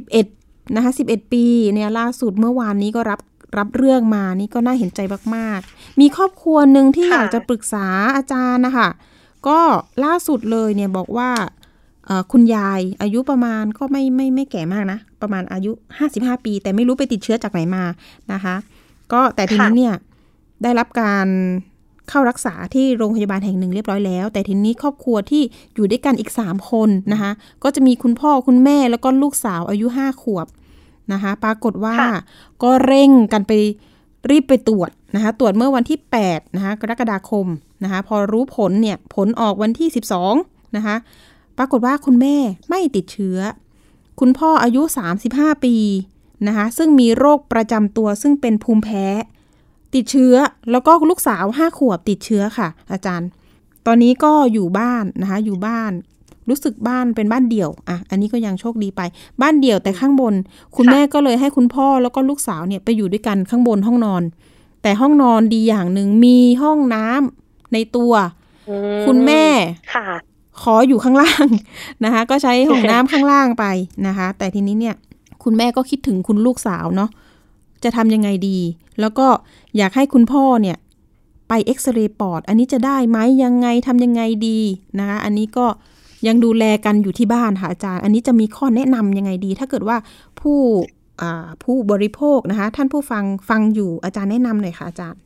[0.00, 3.20] 11นะคะ11 ปีเนี่ยล่าสุดเมื่อวานนี้ก็รับ
[3.58, 5.00] รับเรื่องมานี่ก็น่าเห็นใจ
[5.34, 8.88] มากๆ มีครอบครัวหนึ่งที่อยากจะปรึกษาอาจารย์นะคะ
[9.48, 9.58] ก็
[10.04, 11.30] ล่าสุดเลยเนี่ยบอกว่า
[12.32, 15.72] คุณยายอายุประมาณก็ไม่ไม่ไม่แก่มากนะ ประมาณอายุ
[16.08, 17.84] 55 ปี แต่ไม่รู้ไปติดเชื้อจากไหนมา
[18.32, 18.54] นะคะ
[19.12, 19.94] ก็แต่ทีนี้เนี่ย
[20.62, 21.26] ได้รับการ
[22.08, 25.42] เข้ารักษาที่โรงพยาบาลแห่งหนึ่งเรียบร้อยแล้ว แต่ทีนี้ครอบครัวที่
[25.74, 27.30] อยู่ด้วยกันอีกสามคนนะคะ
[27.62, 30.46] ก็จะมีคุณพ่อคุณแม่แล้วก็ลูกสาวอายุห้าขวบ
[31.12, 31.96] นะคะ ปรากฏว่า
[32.62, 33.52] ก็เร่งกันไป
[34.30, 35.98] รีบไปตรวจนะคะ ตรวจเมื่อวันที่
[36.28, 37.46] 8 นะคะ กรกฎาคม
[37.84, 39.88] นะคะ พอรู้ผลเนี่ย ผลออกวันที่
[40.32, 40.96] 12 นะคะ
[41.58, 42.36] ปรากฏว่าคุณแม่
[42.68, 43.38] ไม่ติดเชื้อ
[44.20, 44.82] คุณพ่ออายุ
[45.22, 45.76] 35 ปี
[46.46, 49.06] นะคะซึ่งมีโรคประจำตัวซึ่งเป็นภูมิแพ้
[49.94, 50.34] ติดเชื้อ
[50.70, 53.28] แล้วก็ลูกสาวห้าขวบติดเชื้อค่ะ อาจารย์
[53.86, 55.92] ตอนนี้ก็อยู่บ้านนะคะอยู่บ้าน
[56.48, 59.00] รู้สึกบ้านเป็นบ้านเดี่ยวอะอันนี้ก็ยังโชคดีไป
[59.42, 60.34] บ้านเดี่ยวแต่ข้างบน
[60.76, 64.22] คุณแม่ก็เลยให้คุณพ่อแล้วก็ลูกสาวเนี่ยไปอยู่ด้วยกันข้างบนห้องนอน
[64.82, 68.12] แต่ห้องนอนดีอย่างหนึ่งมีห้องน้ำในตัว
[69.06, 69.44] คุณแม่
[69.94, 70.06] ค่ะ
[70.62, 71.46] ขออยู่ข้างล่าง
[72.04, 73.64] นะคะ ก็ใช้ห้องน้ำข้างล่างไป
[74.06, 74.96] นะคะ แต่ทีนี้เนี่ย
[75.44, 77.10] คุณแม่ก็คิดถึงคุณลูกสาวเนาะ
[77.84, 78.58] จะทำยังไงดี
[79.00, 79.26] แล้วก็
[79.76, 80.76] อยากให้คุณพ่อเนี่ย
[81.48, 84.60] ไปเอ็กซเรย์ปอด อันนี้จะได้ไหมยังไงทำยังไงดี
[84.98, 85.66] นะคะอันนี้ก็
[86.26, 89.96] ยังดูแลกันอยู่ที่บ้านค่ะอาจารย์ อันนี้จะมีข้อแนะนำยังไงดี ถ้าเกิดว่า
[90.40, 90.58] ผู้
[91.64, 95.20] ผู้บริโภคนะคะ ท่านผู้ฟังฟังอยู่อาจารย์แนะนำหน่อยค่ะอาจารย์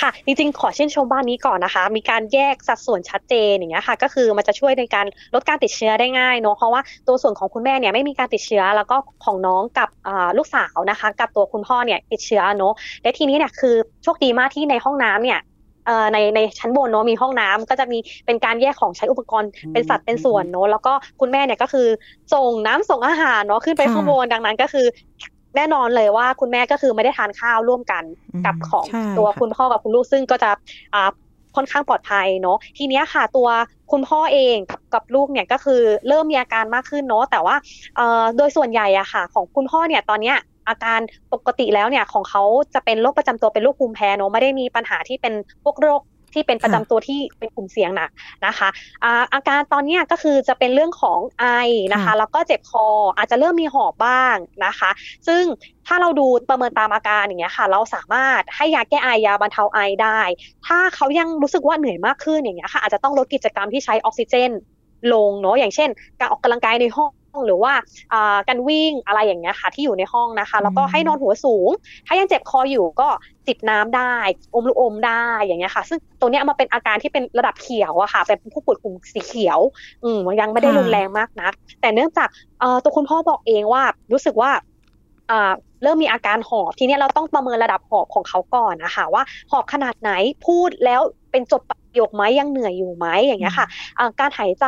[0.00, 9.88] ค่ะ จริงๆ ขอชื่นชมบ้านนี้ก่อนนะคะ มีการแยกสัดส่วนชัดเจนอย่างเงี้ยค่ะ ก็คือมันจะช่วยในการลดการติดเชื้อได้ง่ายเนาะเพราะว่าตัวส่วนของคุณแม่เนี่ยไม่มีการติดเชื้อแล้วก็ของน้องกับ
[10.38, 15.40] ลูกสาวนะคะ กับตัวคุณพ่อเนี่ยติดเชื้อเนาะและทีนี้เนี่ยคือโชคดีมากที่ในห้องน้ำเนี่ย
[16.12, 21.88] ในในชั้นบนเนาะมีห้องน้ำก็จะมีเป็นการแยกของใช้อุปกรณ์เป็นสัดเป็นส่วนเนาะแล้วก็คุณแม่เนี่ยก็คือ
[22.34, 24.86] ส่งน้ำส่งอาหารเนาะขึ้นไปข้างบนดังนั้นก็คือ
[25.56, 28.04] แน่นอนเลยว่าคุณแม่ก็คือไม่ได้ทานข้าวร่วมกัน
[28.46, 28.86] กับของ
[29.18, 30.50] ตัวคุณพ่อกับคุณลูกซึ่งก็จะ
[31.56, 33.48] ค่อนข้างปลอดภัยเนาะทีนี้ค่ะตัว
[33.92, 34.56] คุณพ่อเอง
[34.94, 37.56] กับลูกเนี่ยก็คือเริ่มมีอาการมากขึ้นเนาะแต่ว่า
[38.36, 40.36] โดยส่วนใหญ่อะค่ะ ของคุณพ่อเนี่ยตอนเนี้ย
[40.68, 41.00] อาการ
[41.32, 42.42] ปกติแล้วเนี่ยของเขา
[42.74, 45.34] จะเป็นโรคประจำตัวเป็นโรคภูมิแพ้เนาะไม่ได้มีปัญหาที่เป็น
[45.64, 46.00] พวกโรค
[46.34, 48.10] ที่เป็นประจำตัวที่เป็นกลุ่มเสี่ยงหนัก
[48.46, 48.68] นะคะ
[49.04, 51.46] อาอาการตอนนี้ก็คือจะเป็นเรื่องของไอ
[51.92, 54.90] นะคะ แล้วก็เจ็บคออาจจะเริ่มมีหอบบ้างนะคะ
[55.28, 55.42] ซึ่ง
[55.86, 60.20] ถ้าเราดูประเมินตามอาการอย่างเงี้ยค่ะ เราสามารถให้ยาแก้ไอยาบรรเทาไอได้
[60.66, 64.50] ถ้าเขายังรู้สึกว่าเหนื่อยมากขึ้นอย่างเงี้ยค่ะอาจจะต้องลดกิจกรรมที่ใช้ออกซิเจน
[65.14, 65.88] ลงเนาะอย่างเช่น
[66.20, 67.10] การออกกำลังกายในห้อง
[67.46, 67.72] หรือว่า
[68.48, 71.70] การวิ่งอะไรอย่างเงี้ยค่ะที่อยู่ในห้องนะคะ แล้วก็ให้นอนหัวสูง
[72.06, 73.08] ถ้ายังเจ็บคออยู่ก็
[73.46, 74.14] จิบน้ำได้
[74.54, 79.58] อมลูกอมได้อย่างเงี้ยค่ะ ซึ่งตัวเนี้ยมาเป็นอาการที่เป็นระดับเขียวอะค่ะ เป็นผู้ป่วยกลุ่มสีเขียว
[80.04, 82.28] อืมยังไม่ได้รุนแรงมากนัก แต่เนื่องจาก
[82.82, 84.50] ตัวคุณพ่อบอกเองว่ารู้สึกว่า
[85.82, 90.10] เริ่มมีอาการหอบทีนี้เราต้องประเมินระดับหอบของเขาก่อนนะคะว่าหอบขนาดไหน
[90.46, 93.66] พูดแล้วเป็นจบประโยคไหมยังเหนื่อยอยู่ไหมอย่างเงี้ยค่ะ
[94.20, 94.66] การหายใจ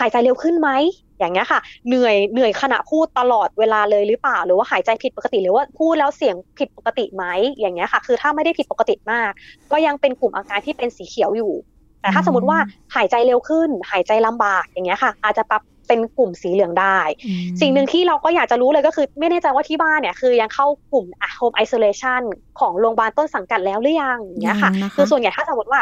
[0.00, 0.70] หายใจเร็วขึ้นไหม
[1.18, 7.24] อย่างเงี้ยค่ะ เหนื่อยเหนื่อยขณะพูดตลอดเวลาเลยหรือเปล่า หรือว่าหายใจผิดปกติ หรือว่าพูดแล้วเสียงผิดปกติไหม
[7.60, 9.30] อย่างเงี้ยค่ะ คือถ้าไม่ได้ผิดปกติมาก
[9.72, 11.52] ก็ยังเป็นกลุ่มอาการที่เป็นสีเขียวอยู่
[12.00, 12.58] แต่ถ้าสมมติว่า
[12.94, 16.98] หายใจเร็วขึ้น หายใจลำบากอย่างเงี้ยค่ะ อาจจะปรับเป็นกลุ่มสีเหลืองได้
[17.60, 21.06] สิ่งหนึ่งที่เราก็อยากจะรู้เลยก็คือ ไม่แน่ใจว่าที่บ้านเนี่ยคือยังเข้ากลุ่ม
[21.38, 22.22] home isolation
[22.60, 25.80] ของโรงพยาบาลต้นสังกัดแล้วหรือยังอย่างเงี้ยค่ะ คือส่วนใหญ่ถ้าสมมติว่า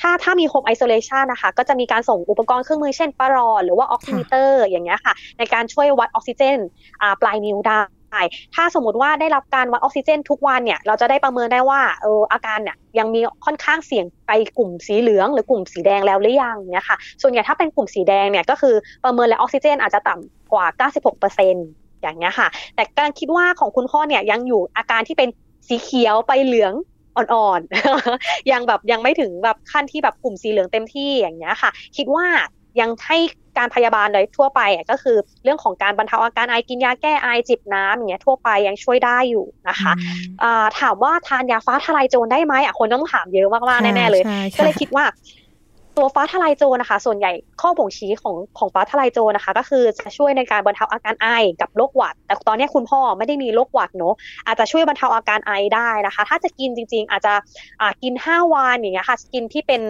[0.00, 6.58] ถ้าถ้ามี home isolation นะคะก็จะมีการส่งอุปกรณ์เครื่องมือเช่นปรอทหรือว่า oximeter อย่างเงี้ยค่ะ ในการช่วยวัดออกซิเจน
[7.20, 7.80] ปลายนิ้วได้
[8.54, 20.66] ถ้าสมมติว่าได้รับการวัดออกซิเจน ทุกวันเนี่ยเราจะได้ประเมินได้ว่าเอออาการเนี่ยยังมีค่อนข้างเสี่ยงไปกลุ่มสีเหลืองหรือกลุ่มสีแดงแล้วหรือยังเนี่ยค่ะส่วนใหญ่ถ้าเป็นกลุ่มสีแดงเนี่ยก็คือประเมินแล้วออกซิเจนอาจจะต่ำกว่า
[21.34, 25.28] 96%อย่างเงี้ยค่ะ แต่การคิดว่าของคุณพ่อเนี่ยยังอยู่อาการที่เป็น
[25.68, 26.72] สีเขียวไปเหลือง
[27.16, 32.26] อ่อนๆ ยังแบบยังไม่ถึงแบบขั้นที่แบบกลุ่มสีเหลืองเต็มที่อย่างเงี้ยค่ะ คิดว่า
[32.80, 33.18] ยังให้
[33.58, 44.22] การพยาบาลโดยทั่วไปก็คือเรื่องของการบรรเทาอาการไอกินยาแก้ไอจิบน้ำอย่างเงี้ยทั่วไปยังช่วยได้อยู่นะคะะถามว่าทานยาฟ้าทลายโจรได้ไหมอะคนต้องถามเยอะมากๆแน่ๆเลย
[44.56, 45.04] ก็เลยคิดว่า
[45.96, 51.26] ตัวฟ้าทลายโจรนะคะ ส่วนใหญ่ข้อบ่งชี้ของของฟ้าทลายโจรนะคะ ก็คือจะช่วยในการบรรเทาอาการไอ
[51.60, 54.14] กับโรคหวัด แต่ตอนนี้คุณพ่อไม่ได้มีโรคหวัดเนาะ
[54.46, 57.34] อาจจะช่วยบรรเทาอาการไอได้นะคะ ถ้าจะกินจริง ๆ อาจจะ
[58.02, 59.80] กิน 5 วันอย่างเงี้ยค่ะกินที่เป็น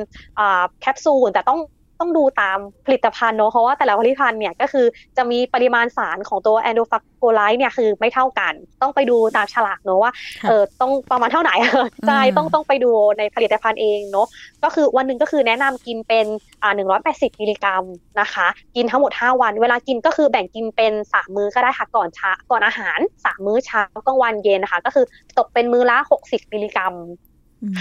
[0.81, 1.61] แคปซูลแต่ต้อง
[2.05, 4.87] ต้องดูตามผลิตภัณฑ์เนาะเพราะว่าแต่ละผลิตภัณฑ์เนี่ยก็คือ
[5.17, 10.13] จะมีปริมาณสารของตัว andrographolide เนี่ยคือไม่เท่ากัน ต้องไปดูตามฉลากเนาะว่า
[10.49, 11.55] เออต้องประมาณเท่าไหร่
[12.07, 14.27] ใช่ต้องต้องไปดูในผลิตภัณฑ์เองเนาะ
[14.65, 16.27] ก็คือวันหนึ่งก็คือแนะนำกินเป็น
[16.63, 17.85] อ่าหนึ่งร้อยแปดสิบมิลลิกรัม
[18.21, 25.05] นะคะ กินทั้งหมดห้าวัน เวลากินก็คือแบ่งกินเป็นสามมื้อก็ได้ค่ะก่อนเช้าก่อนอาหารสามมื้อเช้ากลางวันเย็นนะคะ ก็คือ
[25.39, 26.95] ตกเป็นมื้อละหกสิบมิลลิกรัม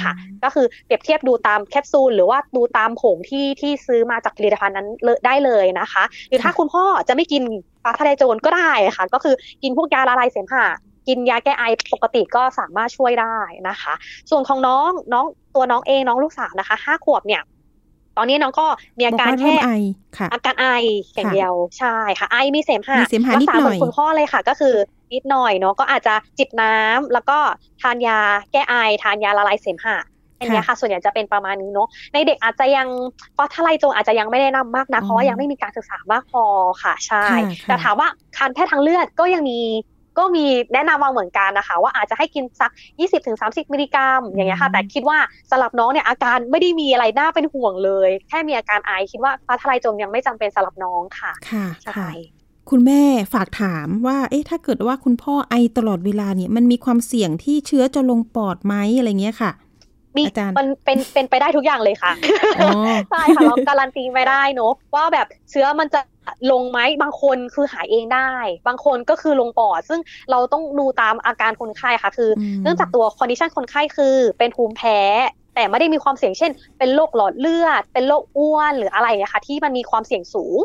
[0.02, 4.88] ค่ะ ก็คือเปรียบเทียบดูตามแคปซูลหรือว่าดูตามผงที่ที่ซื้อมาจากผลิตภัณฑ์นั้น
[5.26, 7.44] ได้เลยนะคะ หรือถ้าคุณพ่อจะไม่กิน
[7.84, 10.66] ปลาทะเลโจรก็ได้ค่ะ ก็คือกินพวกยาละลายเสมหะ
[11.08, 13.38] กินยาแก้ไอปกติก็สามารถช่วยได้
[13.70, 13.94] นะคะ
[14.30, 17.44] ส่วนของน้องน้องตัวน้องเองน้องลูกสาวนะคะห้าขวบเนี่ย
[18.18, 18.66] ตอนนี้น้องก็
[18.98, 19.56] มีอาการแค่
[20.34, 20.66] อาการไอ
[21.16, 22.98] อย่างเดียวใช่ค่ะ ไอมีเสมหะ
[23.36, 24.76] รักษาเหมือนคุณพ่อเลยค่ะ ก็คือ
[25.14, 27.38] นิดหน่อยเนาะก็อาจจะจิบน้ำแล้วก็
[27.82, 28.20] ทานยา
[28.52, 29.98] แก้ไอทานยาละลายเสมหะ
[30.40, 32.88] อันนี้ค่ะส่วนใหญ่จะเป็นประมาณนี้เนาะในเด็กอาจจะยัง
[33.38, 36.44] ฟอสทไลโจอาจจะยังไม่ได้นำมากนะเพราะว่ายังไม่มีการศึกษามากพอ
[36.84, 37.26] ค่ะใช่
[37.64, 39.60] แต่ถามว่าการแพทย์ทางเลือดก็ยังมี
[40.20, 42.72] ก็มีแนะนำมาเหมือนกันนะคะ ว่าอาจจะให้กินสัก
[43.22, 45.18] 20-30 มิลลิกรัมอย่างเงี้ยค่ะ แต่คิดว่า
[45.52, 52.10] สำหรับน้องเนี่ยอาการไม่ได้มีอะไรน่าเป็นห่วงเลย แค่มีอาการไอคิดว่าฟ้าทลายโจรยังไม่จำเป็นสำหรับน้องค่ะ ค่ะใช่
[52.70, 53.02] คุณแม่
[53.34, 59.52] ฝากถามว่า เอ๊ะ ถ้าเกิดว่าคุณพ่อไอตลอดเวลาเนี่ย มันมีความเสี่ยงที่เชื้อจะลงปอดไหมอะไรเงี้ยค่ะ
[60.18, 60.24] มี
[60.60, 62.14] มันเป็นเป็นไปได้ทุกอย่างเลยค่ะ
[63.10, 66.02] ใช่ค่ะเราการันตีไม่ได้เนอะว่าแบบเชื้อมันจะ
[66.52, 68.32] ลงไหมบางคนคือหายเองได้
[68.68, 70.00] บางคนก็คือลงปอด ซึ่ง
[70.32, 72.30] เราต้องดูตามอาการคนไข้ค่ะ คือ
[72.64, 75.00] เนื่องจากตัว condition คนไข้คือเป็นภูมิแพ้
[75.56, 80.58] แต่ไม่ได้มีความเสี่ยงเช่น เป็นโรคหลอดเลือด เป็นโรคอ้วนหรืออะไรนะคะที่มันมีความเสี่ยงสูง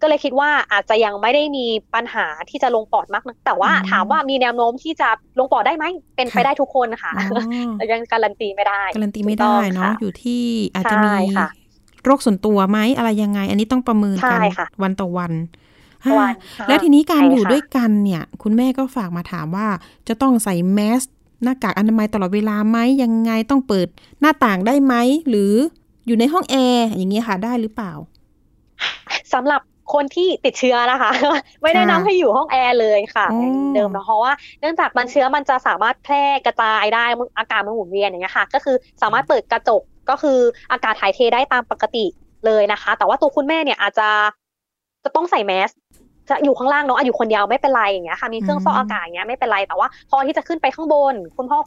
[0.00, 5.84] ก็เลยคิดว่าอาจจะยังไม่ได้มีปัญหาที่จะลงปอดมากนะแต่ว่าถามว่ามีแนวโน้มที่จะลงปอดได้ไหม
[6.16, 7.12] เป็นไปได้ทุกคนนะคะ
[7.92, 10.42] ยังการันตีไม่ได้การันตีไม่ได้เนาะอยู่ที่
[10.74, 11.10] อาจจะมี
[12.04, 14.40] โรคส่วนตัวไหมอะไรยังไง อันนี้ต้องประเมินกัน
[14.82, 15.32] วันต่อวัน
[16.68, 19.66] แล้วทีนี้การอยู่ด้วยกันเนี่ย คุณแม่ก็ฝากมาถามว่า
[20.08, 21.02] จะต้องใส่แมส
[21.42, 23.88] หน้ากากอนามัยตลอดเวลาไหมยังไงต้องเปิด
[24.20, 24.94] หน้าต่างได้ไหม
[25.28, 25.52] หรือ
[26.06, 27.92] อยู่ในห้องแอร์อย่างเงี้ยค่ะได้หรือเปล่า
[29.34, 29.60] สำหรับ
[29.94, 31.10] คนที่ติดเชื้อนะคะ
[31.62, 33.26] ไม่ได้นำให้อยู่ห้องแอร์เลยค่ะ
[33.74, 37.04] เดิมนะเพราะว่าเนื่องจากมันเชื้อมันจะสามารถแพร่กระจายได้
[37.38, 40.38] อากาศมันหมุนเวียนอย่างเงี้ยค่ะ ก็คือสามารถเปิดกระจกก็คือ
[40.72, 42.06] อากาศถ่ายเทได้ตามปกติ
[42.46, 44.08] เลยนะคะ แต่ว่าตัวคุณแม่เนี่ยอาจจะ
[45.04, 45.70] จะต้องใส่แมส
[46.30, 51.58] จะอยู่ข้างล่างเนาะอยู่คนเดียวไม่เป็นไรอย่างเงี้ยค่ะมีเครื่องฟอกอากาศอย่างเงี้ยไม่เป็นไรแต่ว่า พอที่จะขึ้นไปข้างบน คุณพ่อ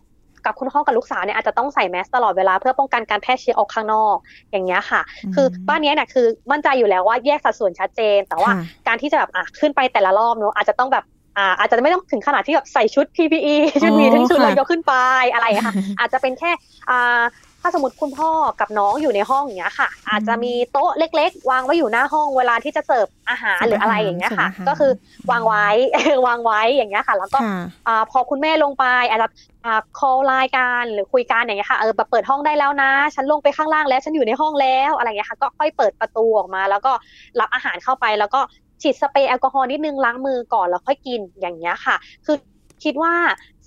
[0.45, 4.15] กับคุณพ่อกับลูกสาวเนี่ยอาจจะต้องใส่แมสตลอดเวลาเพื่อป้องกันการแพร่เชื้อออกข้างนอก
[4.52, 5.02] อย่างเงี้ยค่ะ
[5.36, 8.52] คือบ้านนี้เนี่ยคือมั่นใจอยู่แล้วว่าแยกสัดส่วนชัดเจน แต่ว่า
[8.88, 11.04] การที่จะแบบอะขึ้นไปแต่ละรอบเนาะอาจจะต้องแบบ
[11.38, 14.93] อ่าอาจจะไม่ต้องถึงขนาดที่แบบใส่ชุด PPE ชุดมีทั้งชุดเลยก็ขึ้นไป
[15.34, 16.52] อะไรค่ะอาจจะเป็นแค่
[16.89, 17.22] อ่า
[17.62, 24.91] ถ้าสมมติคุณพ่อกับน้องอยู่ในห้องอย่างเงี้ยค่ะ อาจจะมีโต๊ะเล็ก ๆ วางไว้อยู่หน้าห้องเวลาที่จะเสิร์ฟอาหารหรืออะไรอย่างเงี้ยค่ะ ก็คือ
[25.32, 25.67] วางไว้
[26.28, 27.39] วางไว้อย่างเงี้ยค่ะ แล้วก็
[27.88, 29.28] อ่าพอคุณแม่ลงไปอาจจะ
[29.65, 36.91] อ่า call ไลน์กันหรือคุยกันอย่างเงี้ยค่ะเออแบบเปิดห้องได้แล้วนะ ฉันลงไปข้างล่างแล้วฉันอยู่ในห้องแล้วอะไรเงี้ยค่ะ ก็ค่อยเปิดประตูออกมา แล้วก็
[37.39, 38.41] รับอาหารเข้าไปแล้วก็
[38.82, 41.95] ฉีดสเปรย์แอลกอฮอล์นิดนึงล้างมือก่อนแล้วค่อยกินอย่างเงี้ยค่ะ
[42.26, 42.38] คือ
[42.84, 43.13] คิดว่า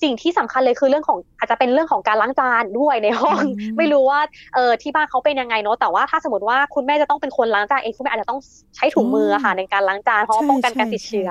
[0.03, 3.43] สิ่งที่สำคัญเลยคือเรื่องของอาจจะเป็นเรื่องของการล้างจานด้วยในห้อง
[3.79, 4.21] ไม่รู้ว่า
[4.55, 8.41] เออที่บ้านเขาเป็นยังไงเนาะแต่ว่าถ้าสมมติว่าคุณแม่จะต้องเป็นคนล้างจานเองคุณแม่อาจจะต้อง
[8.77, 11.31] ใช้ถุงมือค่ะในการล้างจานเพราะป้องกันการติดเชื้อ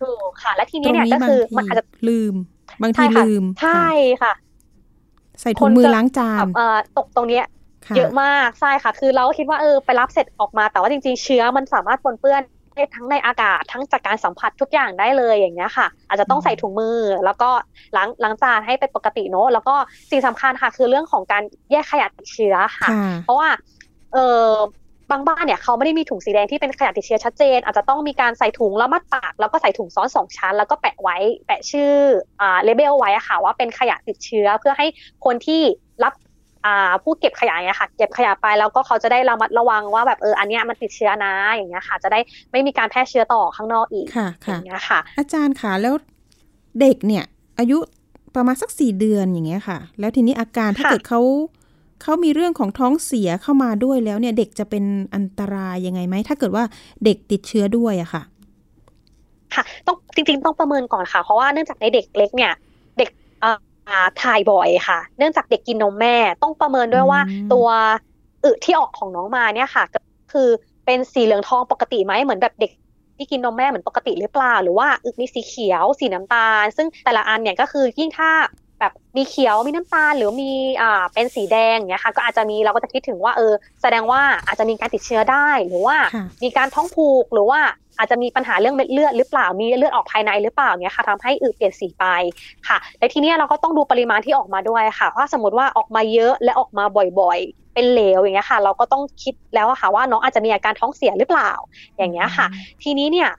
[0.00, 2.34] ถูกค่ะ และทีนี้เนี่ยก็คือมันอาจจะลืม
[2.82, 3.88] บางทีลืมใช่
[4.22, 4.32] ค่ะ
[5.40, 7.44] ใส่ถุงมือล้างจานเอ่อตกตรงเนี้ย
[7.96, 12.42] เยอะมากใช่ค่ะ คือเราก็คิดว่าเออไปรับเสร็จออกมาแต่ว่าจริงๆเชื้อมันสามารถปนเปื้อน
[12.94, 17.50] ทั้งในอากาศทั้งจากการสัมผัสทุกอย่างได้เลยอย่างเงี้ยค่ะ อาจจะต้องใส่ถุงมือ แล้วก็
[17.96, 19.74] ล้างล้างจานให้เป็นปกติเนอะแล้วก็
[20.10, 22.88] สิ่งสำคัญค่ะ คือเรื่องของการแยกขยะติดเชื้อค่ะ
[23.24, 23.48] เพราะว่า
[24.12, 24.48] เออ
[25.10, 31.92] บางบ้านเนี่ยเขาไม่ได้มีถุงสีแดงที่เป็นขยะติดเชื้อชัดเจน อาจจะต้องมีการใส่ถุงแล้วมัดปาก แล้วก็ใส่ถุงซ้อนสองชั้น แล้วก็แปะไว้แปะชื่อ
[32.40, 34.86] อ่าเลเบลไว้ค่ะ ว่าเป็นขยะติดเชื้อเพื่อให้
[35.24, 35.62] คนที่
[36.04, 36.12] รับ
[37.02, 42.20] ผู้เก็บขยะเนี่ยค่ะ เก็บขยะไปแล้วก็เขาจะได้ระมัดระวังว่าแบบเอออันเนี้ยมันติดเชื้อนะอย่างเงี้ยค่ะ จะได้
[42.52, 45.94] ไม่มีการแพร่เชื้อต่อข้างนอกอีกค่ะอย่างเงี้ยค่ะ อาจารย์ค่ะแล้ว
[46.80, 47.24] เด็กเนี่ย
[47.58, 47.78] อายุ
[48.34, 51.20] ประมาณสักสี่เดือนอย่างเงี้ยค่ะ แล้วทีนี้อาการถ้าเกิดเขา
[52.02, 56.64] เขามีเรื่องของท้องเสียเข้ามาด้วยแล้วเนี่ย เด็กจะเป็นอันตรายยังไงไหมถ้าเกิดว่า
[57.04, 58.22] เด็กติดเชื้อด้วยอะค่ะ
[59.54, 62.52] ค่ะ ต้องจริง ๆ ต้องประเมินก่อนค่ะ เพราะว่าเนื่องจากในเด็กเล็กเนี่ย
[62.98, 63.10] เด็ก
[64.22, 67.20] ถ่ายบ่อยค่ะ เนื่องจากเด็กกินนมแม่ต้องประเมินด้วยว่า
[67.52, 67.68] ตัว
[68.44, 69.98] อึที่ออกของน้องมาเนี่ยค่ะก็
[70.32, 70.48] คือ
[70.86, 72.72] เป็นสีเหลืองทองปกติไหมเหมือนแบบเด็ก
[73.16, 78.30] ที่กินนมแม่เหมือนปกติหรือเปล่า หรือว่าอึมีสีเขียว สีน้ำตาล ซึ่งแต่ละอันเนี่ยก็คือยิ่งถ้า
[78.80, 80.50] แบบมีเขียวมีน้ำตาลหรือมี
[80.82, 85.96] อ่าเป็นสีแดงเนี่ยค่ะ ก็อาจจะมีเราก็จะคิดถึงว่าเออ แสดงว่าอาจจะมีการติดเชื้อได้หรือว่า
[86.42, 87.60] มีการท้องผูกหรือว่า
[87.98, 92.04] อาจจะมีปัญหาเรื่องเม็ดเลือดหรือเปล่ามีเลือดออกภายในหรือเปล่าเนี่ยค่ะทำให้อึเปลี่ยนสีไป
[92.68, 97.40] ค่ะและทีนี้เราก็ต้องดูปริมาณที่ออกมาด้วยค่ะเพราะสมมติว่าออกมาเยอะและออกมาบ่อย
[97.74, 101.50] เป็นเหลวอย่างเงี้ยค่ะ เราก็ต้องคิดแล้วค่ะว่าน้องอาจจะมีอาการท้องเสียหรือเปล่า
[101.96, 102.46] อย่างเงี้ยค่ะ
[102.82, 103.30] ทีนี้เนี่ย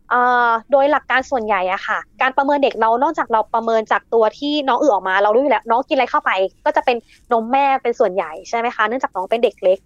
[0.71, 6.31] โดยหลักการส่วนใหญ่อะค่ะ การประเมินเด็กเรานอกจากเราประเมินจากตัวที่น้องอือออกมาเรารู้อยู่แล้ว น้องกินอะไรเข้าไป
[6.65, 6.97] ก็จะเป็น
[7.31, 9.77] นมแม่เป็นส่วนใหญ่ใช่ไหมคะเนื่องจากน้องเป็นเด็กเล็ก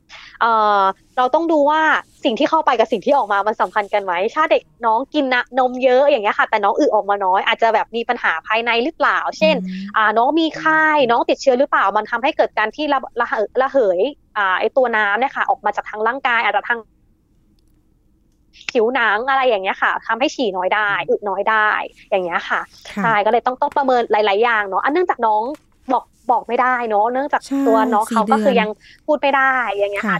[1.17, 1.81] เราต้องดูว่า
[2.23, 9.55] สิ่งที่เข้าไปกับสิ่งที่ออกมามันสัมพันธ์กันไหมถ้าเด็กน้องกินนะนมเยอะอย่างเงี้ยค่ะ แต่น้องอึออกมาน้อยอาจจะแบบมีปัญหาภายในหรือเปล่า เช่น
[10.17, 13.27] น้องมีไข้น้องติดเชื้อหรือเปล่า มันทำให้เกิดการที่ระระ
[13.61, 13.99] ระเหย
[14.37, 16.79] อ่าไอตัวน้ำเนี่ยค่ะออกมาจากทางร่างกายอาจจะทาง
[18.71, 21.69] ผิวหนังอะไรอย่างเงี้ยค่ะทำให้ฉี่น้อยได้อึน้อยได้
[22.09, 22.61] อย่างเงี้ยค่ะ
[23.03, 25.41] ใช่ก็เลยต้องต้องประเมินหลาย ๆ อย่างเนาะอันเนื่องจากน้อง
[25.93, 28.69] บอกบอกไม่ได้เนาะเนื่องจากตัวน้องเขาก็คือยัง
[29.05, 30.17] พูดไม่ได้อย่างเงี้ยค่ะ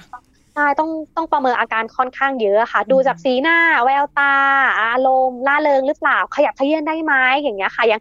[0.60, 4.34] ช่ต้องต้องประเมินอาการค่อนข้างเยอะค่ะ ดูจากสีหน้า แววตา
[4.82, 8.00] อารมณ์ล่าเริงหรือเปล่า ขยับเขยื้อนได้ไหมอย่างเงี้ยค่ะ ยัง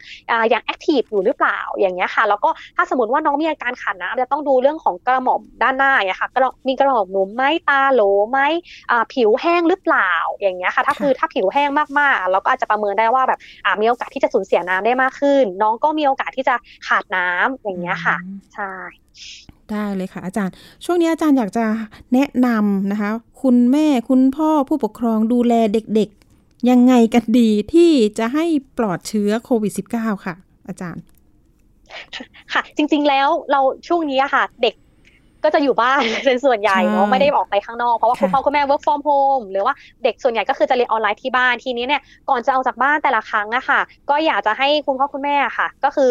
[0.52, 8.38] ยังแอคทีฟอยู่หรือเปล่าอย่างเงี้ยค่ะ แล้วก็ถ้าสมมติว่าน้องมีอาการขาดน้ำจะต้องดูเรื่องของกระหม่อมด้านหน้าอย่างเงี้ยค่ะกระมีกระหม่อมหนุ่มไหมตาโหลไหม
[9.14, 11.68] ผิวแห้งหรือเปล่าอย่างเงี้ยค่ะ ถ้าคือถ้าผิวแห้ง
[11.98, 13.38] มากๆ เราก็อาจจะประเมินได้ว่าแบบ
[13.80, 16.54] มีโอกาสที่จะสูญเสียน้ำได้มากขึ้น น้องก็มีโอกาสที่จะ
[16.86, 18.16] ขาดน้ำอย่างเงี้ยค่ะ
[18.54, 18.72] ใช่
[19.72, 20.54] ได้เลยค่ะอาจารย์
[20.84, 21.64] ช่วงนี้อาจารย์อยากจะ
[22.14, 23.10] แนะนำนะคะ
[23.42, 28.44] คุณแม่คุณพ่อผู้ปกครองดูแลเด็กๆ ยังไงกันดีที่จะให้
[28.78, 30.34] ปลอดเชื้อโควิด -19 ค่ะ
[30.68, 31.02] อาจารย์
[32.52, 34.74] ค่ะจริงๆแล้วเราช่วงนี้ค่ะ เด็ก
[35.44, 39.74] ก็จะอยู่บ้านเป็นส่วนใหญ่เนาะไม่ได้ออกไปข้างนอกเพราะว่าคุณพ่อคุณแม่ work from home หรือว่า
[40.04, 46.08] เด็กส่วนใหญ่ก็คือจะเรียนออนไลน์ที่บ้านทีนี้เนี่ยก่อนจะออกจากบ้านแต่ละครั้งอะค่ะ ก็อยากจะให้คุณพ่อคุณแม่ค่ะ ก็คือ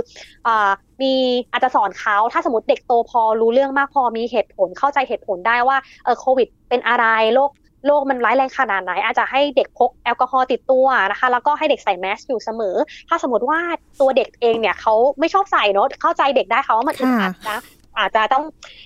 [0.48, 0.70] อ่า
[1.02, 1.14] มี
[1.52, 7.52] อาจจะสอนเขาถ้าสมมติเด็กโตพอรู้เรื่องมากพอมีเหตุผลเข้าใจเหตุผลได้ว่าเออโควิด เป็นอะไรโรค
[7.88, 12.76] โรคมันร้ายแรงขนาดไหน อาจจะให้เด็กพกแอลกอฮอล์ติดตัวนะคะ แล้วก็ให้เด็กใส่แมสอยู่เสมอ
[13.10, 13.60] ถ้าสมมติว่า
[14.02, 17.60] ตัวเด็กเองเนี่ยเขาไม่ชอบใส่เนาะเข้าใจเด็กได้เขาว่ามันอึดอัดนะ
[18.00, 18.44] อาจจะต้อง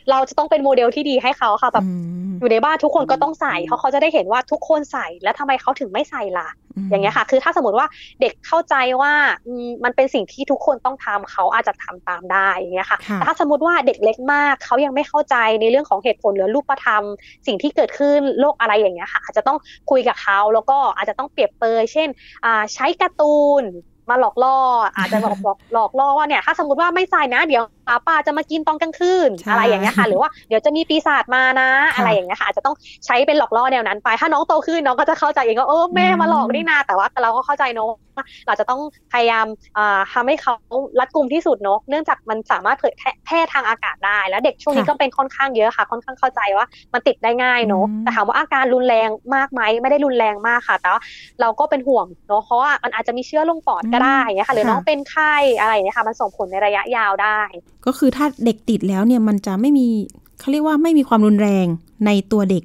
[0.09, 1.86] เราจะต้องเป็นโมเดลที่ดีให้เขาค่ะแบบ
[2.39, 6.49] อยู่ในบ้านทุกคนก็ต้องใส่เพราะเขาจะได้เห็นว่าทุกคนใส่แล้วทำไมเขาถึงไม่ใส่ล่ะ
[6.89, 7.88] อย่างเงี้ยค่ะ คือถ้าสมมติว่า
[8.22, 9.14] เด็กเข้าใจว่า
[9.84, 17.03] มันเป็นสิ่งที่ทุกคนต้องทำเขาอาจจะทำตามได้อย่างเงี้ยค่ะแต่ถ้าสมมติว่าเด็กเล็กมากเขายังไม่เข้าใจในเรื่องของเหตุผลหรือรูปธรรม
[17.47, 19.57] สิ่งที่เกิดขึ้นโลกอะไรอย่างเงี้ยค่ะ อาจจะต้อง
[19.91, 22.07] คุยกับเขาแล้วก็อาจจะต้องเปรียบเปยเช่น
[22.74, 23.64] ใช้การ์ตูน
[24.09, 24.57] มาหลอกล่อ
[24.97, 32.75] อาจจะบอกบอกหลอกล่อว่าเนี่ยถ้าสมมติว่าไม่ใส่นะเดี๋ยวาป่าจะมากินตอนกลางคืนอะไรอย่างเงี้ยค่ะ หรือว่าเดี๋ยวจะมีปีศาจมานะ อะไรอย่างเงี้ยค่ะอาจจะต้อง
[33.05, 37.91] ใช้เป็นหลอกล่อแนวนั้นไป ถ้าน้องโตขึ้นน้องก็จะเข้าใจเองก็เออแม่มาหลอกนี่นาแต่ว่าเราก็เข้าใจเนาะ
[38.47, 38.81] เราจะต้อง
[39.13, 39.45] พยายาม
[40.13, 40.53] ทำให้เขา
[40.99, 42.93] รัดกลุ่มที่สุดเนาะเนื่องจากมันสามารถเผย
[43.25, 51.01] แพร่ทางอากาศได้ แล้วเด็กช่วงนี้ก็เป็นค่อนข้างเยอะค่ะ ค่อนข้างเข้าใจว่ามันติดได้ง่ายเนาะแต่ถามว่าอาการรุนแรงมากไหมไม่ได้รุนแรงมากค่ะ แต่ว่า
[51.41, 57.39] เราก็เป็นห่วงเนาะเพราะว่ามันอาจจะมีเชื้อลงปอดก็ได้เนี่ยค่ะหรือน้องเป็นไข้อะไรเนี่ยค่ะ มันส่งผลในระยะยาวได้
[57.86, 59.88] ก็คือถ้าเด็กติดแล้วเนี่ยมันจะไม่มี
[60.39, 61.65] เขาเรียกว่าไม่มีความรุนแรง
[62.05, 62.63] ในตัวเด็ก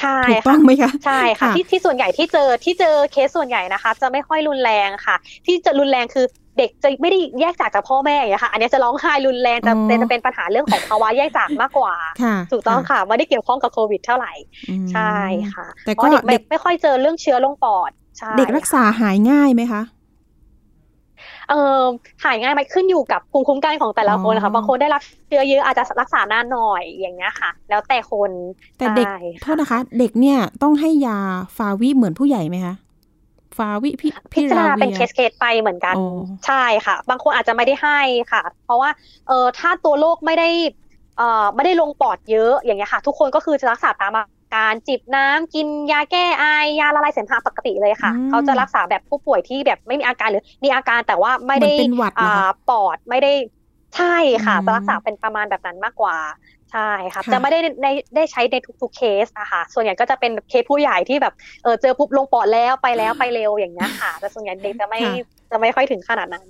[0.00, 6.26] ใช่ถูกต้องไหมคะใช่ค่ะที่ที่ส่วนใหญ่ที่เจอที่เจอเคสส่วนใหญ่นะคะ จะไม่ค่อยรุนแรงค่ะ ที่จะรุนแรงคือ
[6.58, 11.94] เด็กจะไม่ได้แยกจากจากพ่อแม่อย่างค่ะ อันนี้จะร้องไห้รุนแรงจะจะเป็นปัญหาเรื่องของภาวะแยกจากมากกว่า
[12.52, 14.32] ถูกต้องค่ะไม่ได้เกี่ยวข้องกับโควิดเท่าไหร่
[14.92, 15.14] ใช่
[15.54, 17.90] ค่ะแต่ก็เด็กไม่ค่อยเจอเรื่องเชื้อลงปอด
[18.38, 19.82] เด็กรักษาหายง่ายไหมคะ
[21.50, 21.80] เออ
[22.24, 28.30] หายง่ายไหมขึ้นอยู่กับภูมิคุ้มกันของแต่ละคนค่ะบางคนได้รับเชื้อเยอะอาจจะรักษานานหน่อยอย่างเงี้ยค่ะ แล้วแต่คน
[28.78, 29.06] แต่เด็ก
[29.42, 31.18] โทษนะคะ เด็กเนี่ยต้องให้ยา
[31.56, 32.74] ฟาวิเหมือนผู้ใหญ่ไหมคะ
[33.56, 35.94] ฟาวิพิพิจารณาเป็นเคสเคสไปเหมือนกัน
[36.46, 38.00] ใช่ค่ะ บางคนอาจจะไม่ได้ให้
[38.32, 38.90] ค่ะ เพราะว่า
[39.28, 40.48] เออถ้าตัวโรคไม่ได้
[41.16, 44.12] เอ่อไม่ได้ลงปอดเยอะอย่างเงี้ยค่ะ ทุกคนก็คือจะรักษาตาม
[44.54, 46.44] การจิบน้ำกินยาแก้ไอ
[46.80, 51.72] ยาละลายเสมหะปกติเลยค่ะ เขาจะรักษาแบบผู้ป่วยที่แบบไม่มีอาการหรือมีอาการแต่ว่าไม่ได้
[52.20, 53.32] อ่าปอดไม่ได้
[53.96, 56.16] ใช่ค่ะจะรักษาเป็นประมาณแบบนั้นมากกว่า
[56.72, 57.86] ใช่ค่ะจะไม่ได้ใน
[58.16, 65.00] ได้ใช้ในทุกๆเคสนะคะส่วนใหญ่ก็จะเป็นเคสผู้ใหญ่ที่แบบเออเจอปุ๊บลงปอดแล้วไปแล้วไปเร็วอย่างเงี้ยค่ะ แต่ส่วนใหญ่เด็กจะไม่
[65.50, 66.48] จะไม่ค่อยถึงขนาดนั้น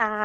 [0.00, 0.22] ใช่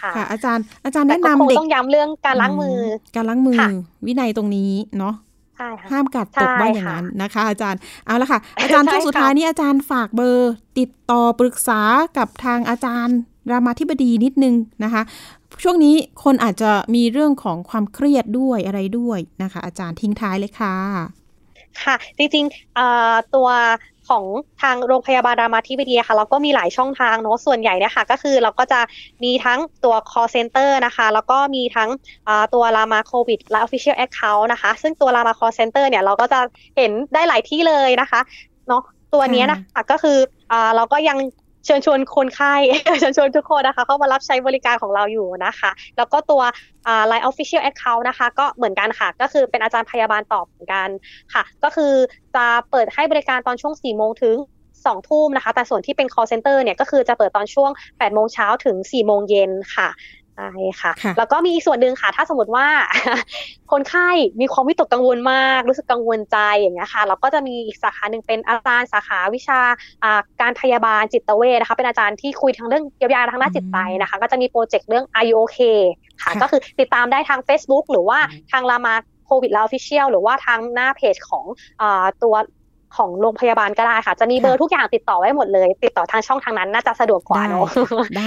[0.00, 2.78] ค่ะ อาจารย์อาจารย์แนะนำเด็กต้องย้ำเรื่องการล้างมือ
[3.16, 3.58] การล้างมือ
[4.06, 5.14] วินัยตรงนี้เนาะ
[5.90, 11.80] ห้ามกัดตกว่าอย่างนั้นนะคะ อาจารย์เอาละค่ะ อาจารย์ช่วงสุดท้ายนี้อาจารย์ฝากเบอร์ ติดต่อปรึกษา
[12.18, 13.16] กับทางอาจารย์
[13.50, 15.02] รามาธิบดีนิดนึงนะคะ
[15.62, 15.94] ช่วงนี้
[16.24, 20.76] คนอาจจะมีเรื่องของความเครียดด้วยอะไรด้วยนะคะ อาจารย์ทิ้งท้ายเลยค่ะ
[21.82, 23.48] ค่ะ จริงๆตัว
[24.08, 24.24] ของ
[24.62, 28.80] ทางโรงพยาบาลรามาธิบดีค่ะเราก็มีหลายช่องทางเนาะส่วนใหญ่เนี่ยค่ะ ก็คือเราก็จะ
[29.24, 31.90] มีทั้งตัว call center นะคะ แล้วก็มีทั้ง
[32.54, 36.40] ตัวรามาโควิดและ official account นะคะ ซึ่งตัวรามา call center เนี่ยเราก็จะ
[36.76, 38.20] เห็นได้หลายที่เลยนะคะ
[38.68, 38.82] เนาะ
[39.14, 40.18] ตัวนี้นะคะก็คือ
[40.76, 41.18] เราก็ยัง
[41.64, 42.54] เชิญชวนคนไข้
[43.00, 46.42] เชิญชวนทุกคนนะคะ เข้ามารับใช้บริการของเราอยู่นะคะ แล้วก็ตัว
[47.06, 50.88] ไลน์ official account นะคะ ก็เหมือนกันค่ะ ก็คือเป็นอาจารย์พยาบาลตอบเหมือนกัน
[51.34, 51.92] ค่ะ ก็คือ
[52.36, 54.36] จะเปิดให้บริการตอนช่วง 4 โมงถึง
[54.74, 59.88] 2ทุ่มนะคะ แต่ส่วนที่เป็น call center เนี่ยก็คือจะเปิดตอนช่วง8โมงเช้าถึง4โมงเย็นค่ะ
[60.36, 62.66] ใช่ค่ะ แล้วก็มีอีกส่วนหนึ่งค่ะ ถ้าสมมติว่า
[63.72, 64.08] คนไข้
[64.40, 69.60] มีความวิตกกังวลมาก รู้สึกกังวลใจอย่างเงี้ยค่ะ เราก็จะมีอีกสาขาหนึ่งเป็นอาจารย์สาขาวิชา
[70.40, 75.80] การพยาบาลจิตเวชนะคะ เป็นอาจารย์ที่คุยทางเรื่องเยียวยาทางด้านจิตใจนะคะ ก็จะมีโปรเจกต์เรื่อง Are you okay
[76.22, 78.18] ค่ะ ก็คือติดตามได้ทาง Facebook หรือว่า
[78.52, 78.94] ทางรามา
[79.26, 81.44] โควิดแล้วออฟฟิเชียลหรือว่าทางหน้าเพจของ
[81.80, 81.84] อ
[82.22, 82.34] ตัว
[82.96, 87.68] ของโรงพยาบาลก็ได้ค่ะ จะมีเบอร์ทุกอย่างติดต่อไว้หมดเลย ติดต่อทางช่องทางนั้นน่าจะสะดวกกว่าเนาะ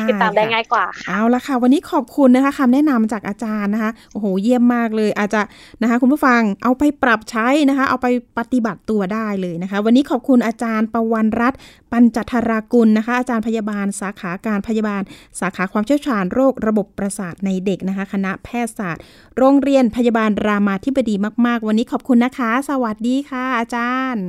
[0.09, 5.41] ติดตามได้ง่ายกว่าเอาละค่ะ วันนี้ขอบคุณนะคะคำแนะนำจากอาจารย์นะคะโอ้โหเยี่ยมมากเลย อาจจะ
[5.82, 8.07] นะคะ คุณผู้ฟังเอาไปปรับใช้นะคะ เอาไป
[8.38, 11.59] ปฏิบัติตัวได้เลยนะคะ วันนี้ขอบคุณอาจารย์ประวันรัตน์
[11.91, 15.01] ปัญจธรากุลนะคะ อาจารย์พยาบาลสาขาการพยาบาล
[15.39, 19.03] สาขาความเชี่ยวชาญโรคระบบประสาทในเด็กนะคะ คณะแพทยศาสตร์
[19.38, 21.15] โรงเรียนพยาบาลรามาธิบดี
[21.45, 24.26] มาก ๆ วันนี้ขอบคุณนะคะ สวัสดีค่ะ อาจารย์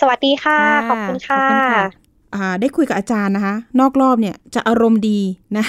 [0.00, 1.44] สวัสดีค่ะ ขอบคุณค่ะ
[2.60, 5.20] ได้คุยกับอาจารย์นะคะ นอกรอบเนี่ยจะอารมณ์ดี
[5.56, 5.64] นะ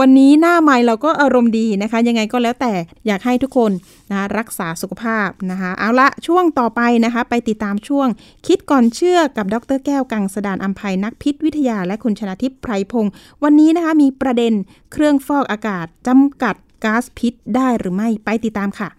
[0.00, 2.72] วันนี้หน้าใหม่เราก็อารมณ์ดีนะคะ ยังไงก็แล้วแต่
[3.06, 3.70] อยากให้ทุกคน
[4.10, 8.08] นะรักษาสุขภาพนะคะ เอาละช่วงต่อไปนะคะ ไปติดตามช่วง
[8.46, 14.52] คิดก่อนเชื่อกับดรแก้วกังสดานอัมภัยนักพิษวิทยาและคุณชนะทิพย์ไพรพงศ์วันนี้นะคะมีประเด็น
[14.92, 18.90] เครื่องฟอกอากาศจำกัดก๊าซพิษได้หรือไม่ไปติดตามค่ะ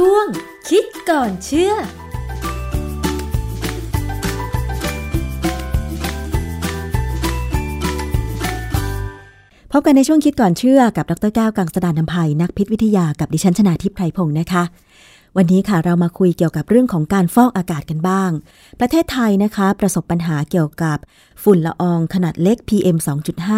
[0.00, 0.26] ช่วง
[0.68, 1.74] คิดก่อนเชื่อพ
[9.78, 14.62] บกันในช่วงคิดก่อนเชื่อกับดรแก้วกังสดานนภัยนักพิษวิทยากับดิฉันชนาทิพไพรพงศ์นะคะ
[15.36, 18.30] วันนี้ค่ะเรามาคุยเกี่ยวกับเรื่องของการฟอกอากาศกันบ้าง
[18.80, 20.98] ประเทศไทยนะคะ ประสบปัญหาเกี่ยวกับ
[21.42, 22.96] ฝุ่นละอองขนาดเล็ก PM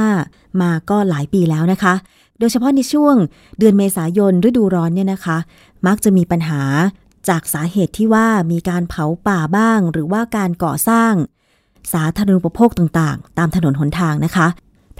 [0.01, 1.95] 2.5 มาก็หลายปีแล้วนะคะ
[2.39, 3.15] โดยเฉพาะในช่วง
[3.59, 5.39] เดือนเมษายนฤดูร้อนเนี่ยนะคะ
[5.87, 6.63] มักจะมีปัญหา
[7.29, 11.13] จากสาเหตุที่ว่ามีการเผาป่าบ้าง หรือว่าการก่อสร้าง
[11.93, 14.47] สาธารณูปโภคต่างๆ ตามถนนหนทางนะคะ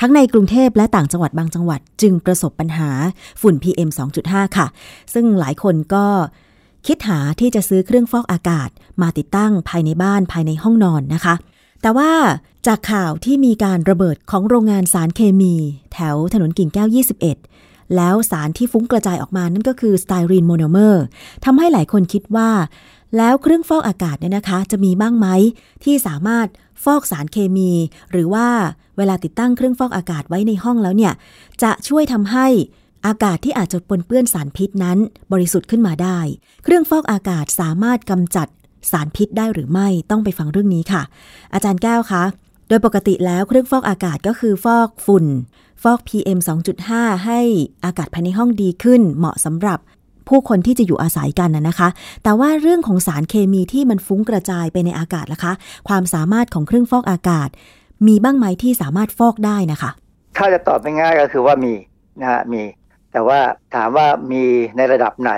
[0.01, 2.91] ทั้งในกรุงเทพและต่างจังหวัดบางจังหวัด จึงประสบปัญหา
[3.41, 3.89] ฝุ่น PM
[4.23, 4.67] 2.5 ค่ะ
[5.15, 6.07] ซึ่งหลายคนก็
[6.87, 8.69] คิดหาที่จะซื้อเครื่องฟอกอากาศ
[9.03, 11.35] มาติดตั้งภายในบ้านภายในห้องนอนนะคะ
[11.87, 12.13] แต่ว่า
[12.67, 15.55] จากข่าวที่มีการระเบิดของโรงงานสารเคมี
[15.93, 16.89] แถวถนนกิ่งแก้ว
[17.43, 21.03] 21 แล้วสารที่ฟุ้งกระจายออกมานั่นก็คือสไตรีนโมโนเมอร์
[21.45, 22.51] ทำให้หลายคนคิดว่า
[23.17, 25.27] แล้วเครื่องฟอกอากาศเนี่ยนะคะ จะมีบ้างไหม
[25.85, 26.47] ที่สามารถ
[26.85, 27.71] ฟอกสารเคมี
[28.13, 28.47] หรือว่า
[28.97, 31.13] เวลาติดตั้งเครื่องฟอกอากาศไว้ในห้องแล้วเนี่ย
[31.63, 32.47] จะช่วยทำให้
[33.07, 34.99] อากาศที่อาจจะปนเปื้อนสารพิษนั้น
[35.33, 36.19] บริสุทธิ์ขึ้นมาได้
[36.65, 38.49] เครื่องฟอกอากาศสามารถกำจัด
[38.93, 41.03] สารพิษได้หรือไม่ต้องไปฟังเรื่องนี้ค่ะ
[41.55, 42.23] อาจารย์แก้วคะ
[42.69, 45.27] โดยปกติแล้วเครื่องฟอกอากาศก็คือฟอกฝุ่น
[45.83, 46.39] ฟอก PM
[46.83, 47.41] 2.5 ให้
[47.85, 49.79] อากาศภายในห้องดีขึ้น เหมาะสำหรับ
[50.29, 51.89] ผู้คนที่จะอยู่อาศัยกันนะคะ
[52.23, 55.53] แต่ว่าเรื่องของสารเคมีที่มันฟุ้งกระจายไปในอากาศล่ะคะ
[55.89, 57.49] ความสามารถของเครื่องฟอกอากาศ
[58.07, 59.91] มีบ้างไหมที่สามารถฟอกได้นะคะ
[60.37, 61.75] ถ้าจะตอบง่ายๆก็คือว่ามี
[62.21, 62.63] นะฮะมี
[63.13, 63.39] แต่ว่า
[63.75, 64.43] ถามว่ามี
[64.77, 65.33] ในระดับไหน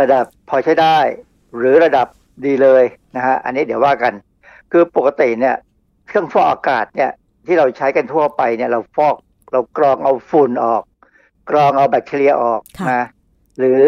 [0.00, 0.98] ระดับพอใช้ได้
[1.56, 2.06] หรือระดับ
[2.44, 2.84] ดีเลย
[3.16, 4.12] นะฮะอันนี้เดี๋ยวว่ากัน
[4.72, 5.56] คือปกติเนี่ย
[6.08, 7.10] เครื่องฟอกอากาศเนี่ย
[7.46, 9.16] ที่เราใช้กันทั่วไปเนี่ยเราฟอก
[9.52, 10.82] เรากรองเอาฝุ่นออก
[11.50, 13.04] กรองเอาแบคทีเรียออกค่ะนะ
[13.58, 13.82] หรือ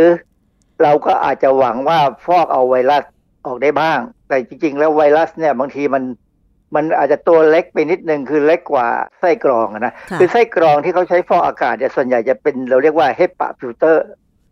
[0.83, 3.05] เราก็อาจจะหวังว่าฟอกเอาไวรัส
[3.47, 6.05] ออกได้บ้าง แต่จริง ๆ แล้วไวรัสเนี่ยบางทีมัน
[6.75, 8.89] มันอาจจะตัวเล็กไปนิดนึงคือเล็กกว่า
[9.21, 13.09] ไส้กรองอะนะค่ะคือไส้กรองที่เขาใช้ฟอกอากาศเนี่ยส่วนใหญ่จะเป็นเราเรียกว่า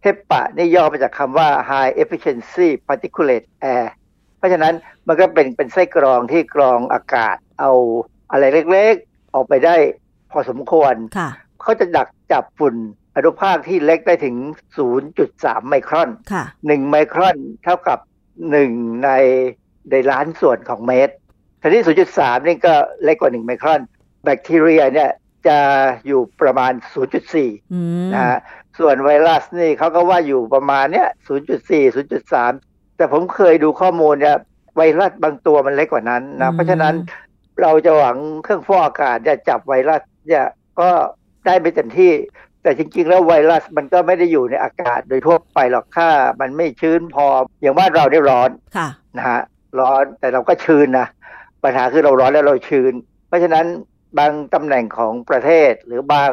[0.05, 3.87] HEPA filter HEPA นี่ย่อมาจากคำว่า high efficiency particulate air
[4.39, 4.75] เพราะฉะนั้น
[5.09, 7.73] มันก็เป็นเป็นไส้กรองที่กรองอากาศเอา
[8.31, 9.77] อะไรเล็กๆ ออกไปได้
[10.31, 11.31] พอสมควรค่ะ
[11.63, 12.77] เขาจะดักจับฝุ่น
[13.17, 14.37] อนุภาคที่เล็กได้ถึง
[15.03, 17.99] 0.3 ไมครอนค่ะ1ไมครอนเท่ากับ
[18.53, 19.11] 1 ใน
[19.91, 21.15] ในล้านส่วนของเมตร
[21.61, 21.83] ทีนี้
[22.15, 22.75] 0.3 นี่ก็
[23.05, 23.81] เล็กกว่า 1 ไมครอน
[24.25, 25.11] แบคทีเรียเนี่ย
[25.47, 25.59] จะ
[26.07, 26.73] อยู่ประมาณ
[27.03, 28.39] 0.4อืมนะฮะ
[28.79, 31.09] ส่วนไวรัสนี่เขาก็ว่าอยู่ประมาณเนี้ย
[31.67, 31.95] 0.4
[32.47, 34.37] 0.3 แต่ผมเคยดูข้อมูลเนี่ย
[34.77, 36.95] ไวรัสบางตัวมันเล็กกว่านั้นนะ เพราะฉะนั้น
[37.63, 40.47] เราจะหวังเครื่องฟอกอากาศจะจับไวรัสเนี่ย
[40.81, 40.91] ก็
[41.47, 42.13] ได้ไม่เต็มที่
[42.63, 46.09] แต่จริง ๆ แล้วไวรัสมันก็ไม่ได้อยู่ในอากาศโดยทั่วไปหรอกถ้า
[46.41, 47.27] มันไม่ชื้นพอ
[47.61, 49.41] อย่างบ้านเราได้ร้อนค่ะนะฮะ
[49.81, 51.07] ร้อนแต่เราก็ชื้นนะ
[51.63, 52.93] ปัญหาคือเราร้อนแล้วเราชื้น
[53.29, 53.67] เพราะฉะนั้น
[54.19, 56.33] บางตำแหน่งของประเทศหรือบาง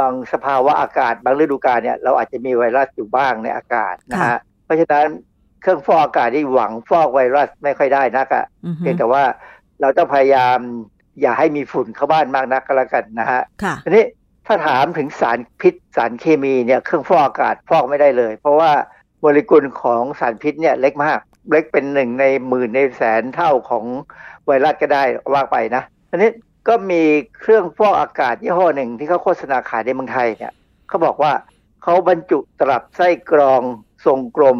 [0.00, 5.06] บางสภาวะอากาศ บางฤดูกาลเนี่ยเราอาจจะมีไวรัสอยู่บ้างในอากาศนะค่ะฮะเพราะฉะนั้น
[5.62, 9.22] เครื่องฟอกอากาศที่หวังฟอกไวรัสไม่ค่อยได้นักอะอือฮึเพียงแต่ว่า
[9.80, 10.58] เราต้องพยายาม
[11.20, 14.04] อย่าให้มีฝุ่นเข้าบ้านมากนักก็แล้วกันนะฮะค่ะทีนี้
[14.46, 18.70] ถ้าถามถึงสารพิษสารเคมีเนี่ยเครื่องฟอกอากาศฟอกไม่ได้เลย เพราะว่า
[19.20, 21.18] โมเลกุลของสารพิษเนี่ยเล็กมาก
[21.50, 23.84] เล็กเป็นหนึ่งในหมื่นในแสนเท่าของ
[24.46, 26.30] ไวรัสก็ได้ว่าไปนะทีนี้
[26.68, 27.02] ก็มี
[27.38, 30.52] เครื่องฟอกอากาศยี่ห้อหนึ่งที่เขาโฆษณาขายในเมืองไทยเนี่ย
[30.88, 31.32] เขาบอกว่า
[31.82, 33.62] เขาบรรจุตลับไส้กรอง
[34.06, 34.58] ทรงกลม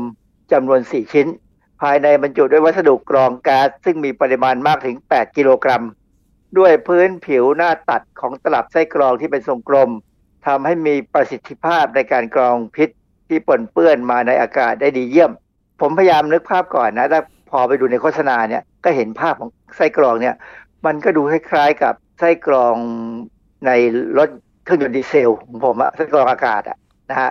[0.52, 1.26] จำนวน 4 ชิ้น
[1.82, 5.84] ภายในบรรจุด้วยวัสดุกรองแก๊าซซึ่งมีปริมาณมากถึง 8 กิโลกรัม
[6.58, 9.90] ด้วยพื้นผิวหน้าตัดของตลับไส้กรองที่เป็นทรงกลม
[10.46, 12.88] ทำให้มีประสิทธิภาพในการกรองพิษ
[13.28, 15.32] ที่ปนเปื้อนมาในอากาศได้ดีเยี่ยม
[15.80, 20.34] ผมพยายามนึกภาพก่อนนะถ้าพอไปดูในโฆษณาเนี่ยก็เห็นภาพของไส้กรองเนี่ย
[20.86, 22.76] มันก็ดูคล้ายๆกับไส้กรอง
[23.66, 23.70] ใน
[24.18, 24.28] รถ
[24.64, 26.78] เครื่องยนต์ดีเซลของผมอะไส้กรองอากาศอะ
[27.10, 27.30] นะฮะ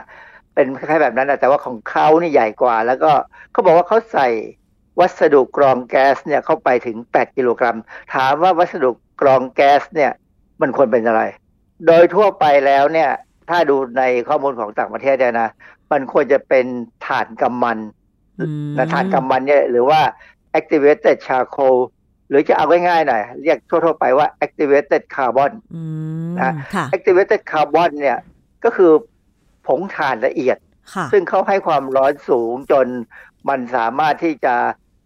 [0.54, 3.12] เป็นคล้ายๆแบบนั้นนะแต่ว่าของเขานี่ใหญ่กว่า แล้วก็
[3.52, 4.28] เขาบอกว่าเขาใส่
[5.00, 7.78] วัสดุกรองแก๊สเนี่ยเข้าไปถึง 8 กิโลกรัม
[8.16, 8.92] ถามว่าวัสดุ
[9.22, 10.12] กรองแก๊สเนี่ย
[10.62, 11.22] มันควรเป็นอะไร
[11.86, 13.10] โดยทั่วไปแล้วเนี่ย
[13.50, 15.50] ถ้าดูในข้อมูลของต่างประเทศเนี่ยนะ
[15.92, 16.66] มันควรจะเป็น
[17.06, 17.78] ถ่านกำมัน
[18.40, 20.02] อืมนะถ่านกำมันเนี่ยหรือว่า
[20.60, 21.76] activated charcoal
[22.30, 25.84] หรือจะเอาง่ายๆหน่อยเรียกทั่วๆไปว่า activated carbon อื
[26.30, 28.18] มนะค่ะ activated carbon เนี่ย
[28.64, 28.92] ก็คือ
[29.68, 30.58] ผงถ่านละเอียด
[30.94, 32.88] ค่ะซึ่งเขาให้ความร้อนสูงจน
[33.50, 34.56] มันสามารถที่จะ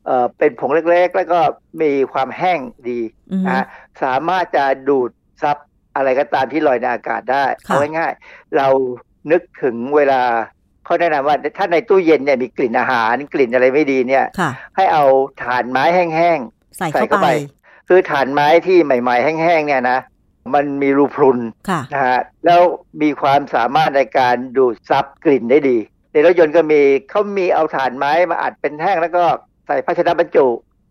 [0.06, 1.40] เอ่อเป็นผงเล็กๆ แล้วก็
[1.82, 2.60] มีความแห้ง
[2.90, 3.00] ดี
[3.32, 3.66] อือฮึนะ
[4.04, 5.10] สามารถจะดูด
[5.42, 5.58] ซับ
[5.96, 8.68] อะไรก็ตามที่ลอยในอากาศได้ค่ะเอาง่ายๆเรา
[9.32, 10.22] นึกถึงเวลา
[10.86, 15.06] เขาแนะนำว่าถ้าในตู้เย็นเนี่ยมีกลิ่นอาหารกลิ่นอะไรไม่ดีเนี่ยค่ะให้เอา
[15.44, 16.40] ถ่านไม้แห้ง
[16.78, 20.00] ใส่ใส่เข้าเข้าไปไปๆคือถ่านไม้ที่ใหม่ ๆ แห้งๆเนี่ยนะ
[20.54, 21.40] มันมีรูพรุน
[21.70, 22.62] ค่ะนะฮะแล้ว
[23.02, 25.78] มีความสามารถในการดูดซับกลิ่นได้ดี
[26.12, 29.24] ในรถยนต์ก็มีเขามีเอาถ่านไม้มาอัดเป็นแท่งแล้วก็
[29.68, 30.48] ใส่ภาชนะบรรจุ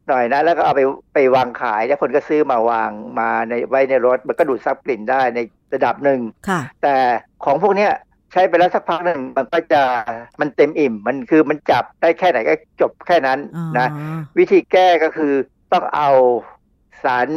[0.09, 0.81] หน่อยนะแล้วก็เอาไป
[1.15, 5.41] ไปวางขาย แล้วคนก็ซื้อมาวางมาในไว้ในรถ มันก็ดูดซับกลิ่นได้ใน
[5.75, 6.97] ระดับหนึ่งค่ะแต่
[7.45, 7.93] ของพวกเนี้ย
[8.33, 9.83] ใช้ไปแล้วสักพักหนึ่งมันก็จะ
[10.41, 13.89] มันเต็มอิ่ม มันคือมันจับได้แค่ไหนก็จบแค่นั้นอ๋อนะ
[14.39, 15.33] วิธีแก้ก็คือ
[15.73, 16.11] ต้องเอา
[17.03, 17.29] สาร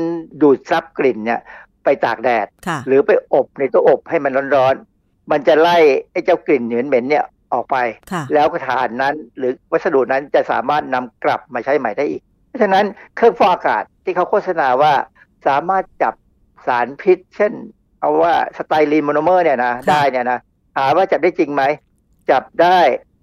[0.41, 1.41] ดูดซับกลิ่นเนี่ย
[1.83, 5.77] ไปตากแดดค่ะหรือไปอบในตู้อบให้มันร้อนๆ มันจะไล่
[6.11, 7.77] ไอ้เจ้ากลิ่นเหม็นๆเนี่ยออกไป
[8.11, 14.93] ค่ะแล้วก็ถ่านนั้น หรือวัสดุนั้นจะสามารถนำกลับมาใช้ใหม่ได้อีก เพราะฉะนั้นเครื่องฟอกอากาศที่เขาโฆษณาว่า
[15.47, 16.13] สามารถจับ
[16.67, 17.53] สารพิษ เช่น
[17.99, 20.39] เอาว่า styrene monomer เนี่ยนะได้เนี่ยนะ
[20.77, 21.63] ถามว่าจับได้จริงไหม
[22.31, 22.79] จับได้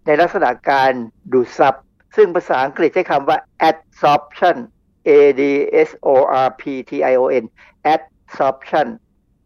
[0.06, 0.92] ในลักษณะการ
[1.32, 1.74] ดูดซับ
[2.16, 3.38] ซึ่งภาษาอังกฤษใช้คำว่า
[3.68, 4.56] adsorption
[5.06, 5.42] a d
[5.88, 6.08] s o
[6.46, 7.44] r p t i o n
[7.94, 8.86] adsorption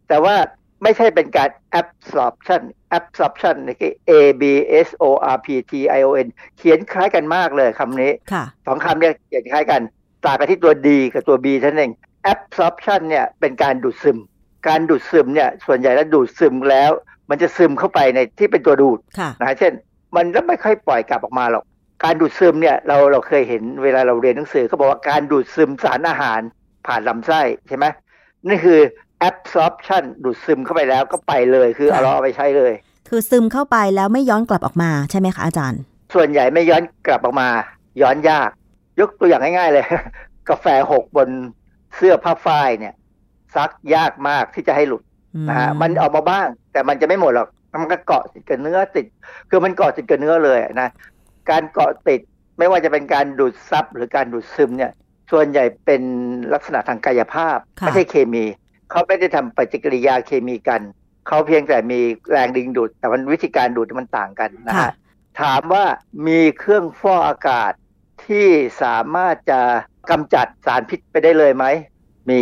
[0.07, 0.35] แต่ว่า
[0.83, 1.49] ไม่ใช่เป็นการ
[1.79, 2.61] absorption
[2.97, 4.43] absorption นี่คือ a b
[4.87, 6.27] s o r p t i o n
[6.57, 8.11] เขียนคล้ายกันมากเลยคำนี้
[8.65, 9.81] สองคำเนี่ยเขียนคล้ายกัน
[10.25, 11.93] ต่างกันที่ตัว D กับตัว B เท่านั้นเอง
[12.33, 14.17] absorption เนี่ยเป็นการดูดซึม
[14.67, 16.91] การดูดซึมเนี่ยส่วนใหญ่แล้วดูดซึมแล้ว
[17.29, 18.99] มันจะซึมเข้าไปในที่เป็นตัวดูด
[19.39, 19.73] นะเช่น
[20.15, 21.63] มันก็ไม่ค่อยปล่อยกลับออกมาหรอก
[22.03, 26.41] การดูดซึมเนี่ยเราเราเคยเห็นเวลาเราเรียนหนังสือเขาบอกว่าการดูดซึมสารอาหาร
[26.87, 27.85] ผ่านลำไส้ใช่ไหม
[28.47, 28.79] นี่คือ
[29.27, 32.73] absorption ดูดซึมเข้าไปแล้วก็ไปเลยคือเอาเราไปใช้เลย
[33.09, 35.81] คือซึมเข้าไปแล้วไม่ย้อนกลับออกมาใช่ไหมคะอาจารย์
[36.15, 37.49] ส่วนใหญ่ไม่ย้อนกลับออกมา
[38.01, 38.49] ย้อนยาก
[38.99, 39.85] ยกตัวอย่างง่ายๆเลย
[40.49, 41.29] กาแฟหกบน
[41.95, 42.93] เสื้อผ้าฝ้ายเนี่ย
[43.55, 45.03] ซักยากมากที่จะให้หลุด
[45.49, 47.49] นะฮะมันออกมาบ้าง แต่มันจะไม่หมดหรอก
[47.81, 49.05] มันก็เกาะติดกับเนื้อติด
[49.49, 50.89] คือมันเกาะติดกับเนื้อเลยนะ
[51.49, 52.21] การเกาะติด
[52.57, 54.91] ไม่ว่าจะเป็นการดูดซับหรือการดูดซึมเนี่ย
[55.31, 56.01] ส่วนใหญ่เป็น
[56.53, 58.43] ลักษณะทางกายภาพ ไม่ใช่เคมี
[58.91, 60.81] เขาไม่ได้ทำปฏิกิริยาเคมีกัน
[61.27, 61.99] เขาเพียงแต่มี
[62.31, 64.91] แรงดึงดูด แต่มันวิธีการดูดมันต่างกันนะฮะ
[65.41, 65.85] ถามว่า
[66.27, 67.71] มีเครื่องฟอกอากาศ
[68.25, 68.47] ที่
[68.81, 69.59] สามารถจะ
[70.09, 71.65] กำจัดสารพิษไปได้เลยไหม
[72.29, 72.39] มี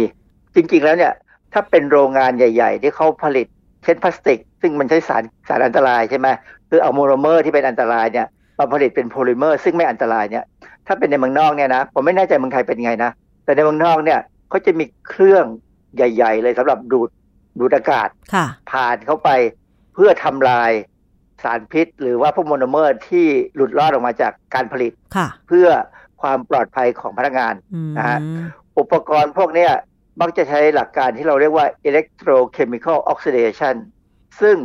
[0.55, 1.13] จริงๆแล้วเนี่ย
[1.53, 3.47] ถ้าเป็นโรงงานใหญ่ ๆ ที่เขาผลิต
[3.83, 6.27] เช่นพลาสติก ซึ่งมันใช้สารสารอันตรายใช่ไหม
[6.69, 8.27] คือเอาโมโนเมอร์ที่เป็นอันตรายเนี่ย
[8.61, 10.45] มาผลิตเป็นโพลิเมอร์ ซึ่งไม่อันตรายเนี่ย
[10.87, 13.11] ถ้าเป็นในเมืองนอกเนี่ยนะผมไม่แน่ใจเมืองไทยเป็นไงนะ
[13.45, 15.45] แต่ในเมืองนอกเนี่ยเขาจะมีเครื่อง
[15.95, 17.09] ใหญ่ ๆ เลยสำหรับดูด
[17.59, 18.07] ดูดอากาศ
[18.71, 19.29] ผ่านเข้าไป
[19.93, 20.71] เพื่อทำลาย
[21.43, 24.91] สารพิษ หรือว่าพวกโมโนเมอร์ที่หลุดรอดออกมาจากการผลิต
[25.47, 25.67] เพื่อ
[26.21, 27.53] ความปลอดภัยของพนักงาน
[27.97, 28.19] นะฮะ
[28.79, 29.67] อุปกรณ์พวกนี้
[30.21, 33.75] มักจะใช้หลักการที่เราเรียกว่า electrochemical oxidation
[34.41, 34.57] ซึ่ง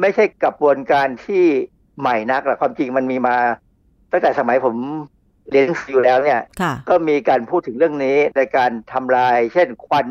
[0.00, 1.46] ไม่ใช่กระบวนการที่
[2.00, 3.36] ใหม่นักหรอกความจริงมันมีมา
[4.12, 4.76] ตั้งแต่สมัยผม
[5.50, 6.40] เรียนหนังสือแล้วเนี่ย
[6.88, 10.06] ก็มีการพูดถึงเรื่องนี้ในการทำลาย เช่นควัน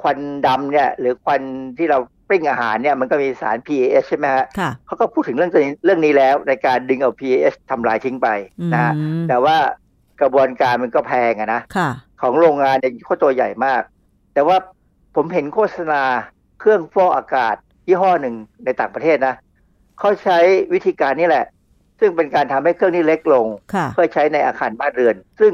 [0.00, 1.42] ควันดำเนี่ย หรือควัน
[1.78, 4.44] ที่เราปิ้งอาหารเนี่ยมันก็มีสาร PAS ใช่ไหมฮะ
[4.86, 8.28] เขาก็พูดถึงเรื่องนี้เรื่องนี้แล้วในการดึงเอา PAS ทำลายทิ้งไป
[8.74, 8.92] นะ
[9.28, 9.56] แต่ว่า
[10.20, 11.60] กระบวนการมันก็แพงอะนะ
[12.20, 13.82] ของโรงงานเนี่ยโคตัวใหญ่มาก
[14.34, 14.56] แต่ว่า
[15.16, 16.02] ผมเห็นโฆษณา
[16.60, 17.56] เครื่องฟอกอากาศ
[17.86, 19.34] ยี่ห้อหนึ่งในต่างประเทศนะ
[19.98, 20.38] เขาใช้
[20.72, 21.46] วิธีการนี้แหละ
[22.00, 23.46] ซึ่งเป็นการทำให้เครื่องนี้เล็กลง
[23.94, 25.52] เพื่อใช้ในอาคารบ้านเรือน ซึ่ง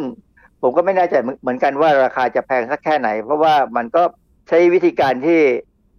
[0.62, 4.02] ผมก็ไม่แน่ใจเหมือนกันว่าราคาจะแพงสักแค่ไหน เพราะว่ามันก็
[4.48, 5.40] ใช้วิธีการที่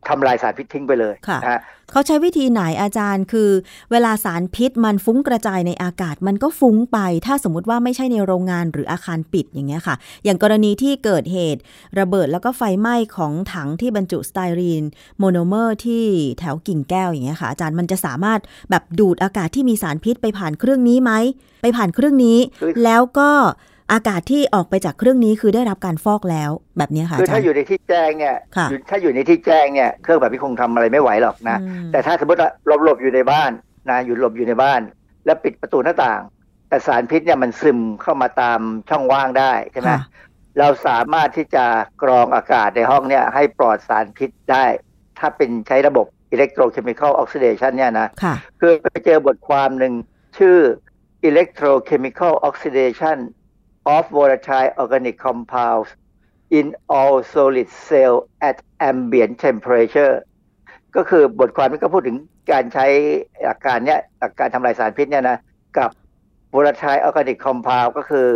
[0.08, 1.60] ทำลายสารพิษทิ้งไปเลยค่ะ
[1.92, 3.50] เขาใช้วิธีไหนอาจารย์คือ
[3.92, 11.62] เวลาสารพิษมันฟุ้งกระจายในอากาศมันก็ฟุ้งไป ถ้าสมมติว่าไม่ใช่ในโรงงานหรืออาคารปิดอย่างเงี้ยค่ะ อย่างกรณีที่เกิดเหตุ
[12.00, 14.84] ระเบิดแล้วก็ไฟไหม้ของถังที่บรรจุ styrene
[15.20, 16.06] monomer ที่
[16.40, 18.40] แถวกิ่งแก้วอย่างเงี้ยค่ะ อาจารย์มันจะสามารถ
[18.70, 21.12] แบบดูดอากาศที่มีสารพิษไปผ่านเครื่องนี้ไหม
[21.64, 22.38] ไปผ่านเครื่องนี้
[22.84, 23.32] แล้วก็
[23.92, 28.36] อากาศที่ออกไปจากเครื่องนี้คือได้รับการฟอกแล้วแบบนี้ค่ะคือถ้าอยู่ในที่แจ้งเนี่ย
[28.90, 31.58] ถ้าอยู่ในที่แจ้งเนี่ยเครื่องแบบนี้คงทำอะไรไม่ไหวหรอกนะ
[31.92, 33.52] แต่ถ้าสมมติว่าหลบหลบอยู่ในบ้าน
[33.90, 34.82] นะอยู่หลบอยู่ในบ้าน
[35.26, 36.22] แล้วปิดประตูหน้าต่าง
[36.70, 38.60] แต่สารพิษเนี่ยมันซึมเข้ามาตาม
[38.90, 39.92] ช่องว่างได้ใช่ไหม
[40.60, 41.66] เราสามารถที่จะ
[42.04, 44.66] กรองอากาศในห้องเนี่ยให้ปลอดสารพิษได้
[45.20, 48.08] ถ้าเป็นใช้ระบบ electrochemical oxidation เนี่ยนะ
[48.60, 49.94] คือไปเจอบทความหนึ่ง
[50.38, 50.58] ชื่อ
[51.30, 53.18] electrochemical oxidation
[53.86, 55.90] of volatile organic compounds
[56.50, 58.16] in all solid cell
[58.50, 58.58] at
[58.90, 60.16] ambient temperature
[60.96, 62.18] ก็คือบทความนี้ก็พูดถึง
[62.52, 62.86] การใช้
[63.44, 65.38] หลักการเนี้ยหลักการทำลายสารพิษเนี่ยนะ
[65.78, 65.90] กับ
[66.54, 68.28] volatile organic compound ก็คือ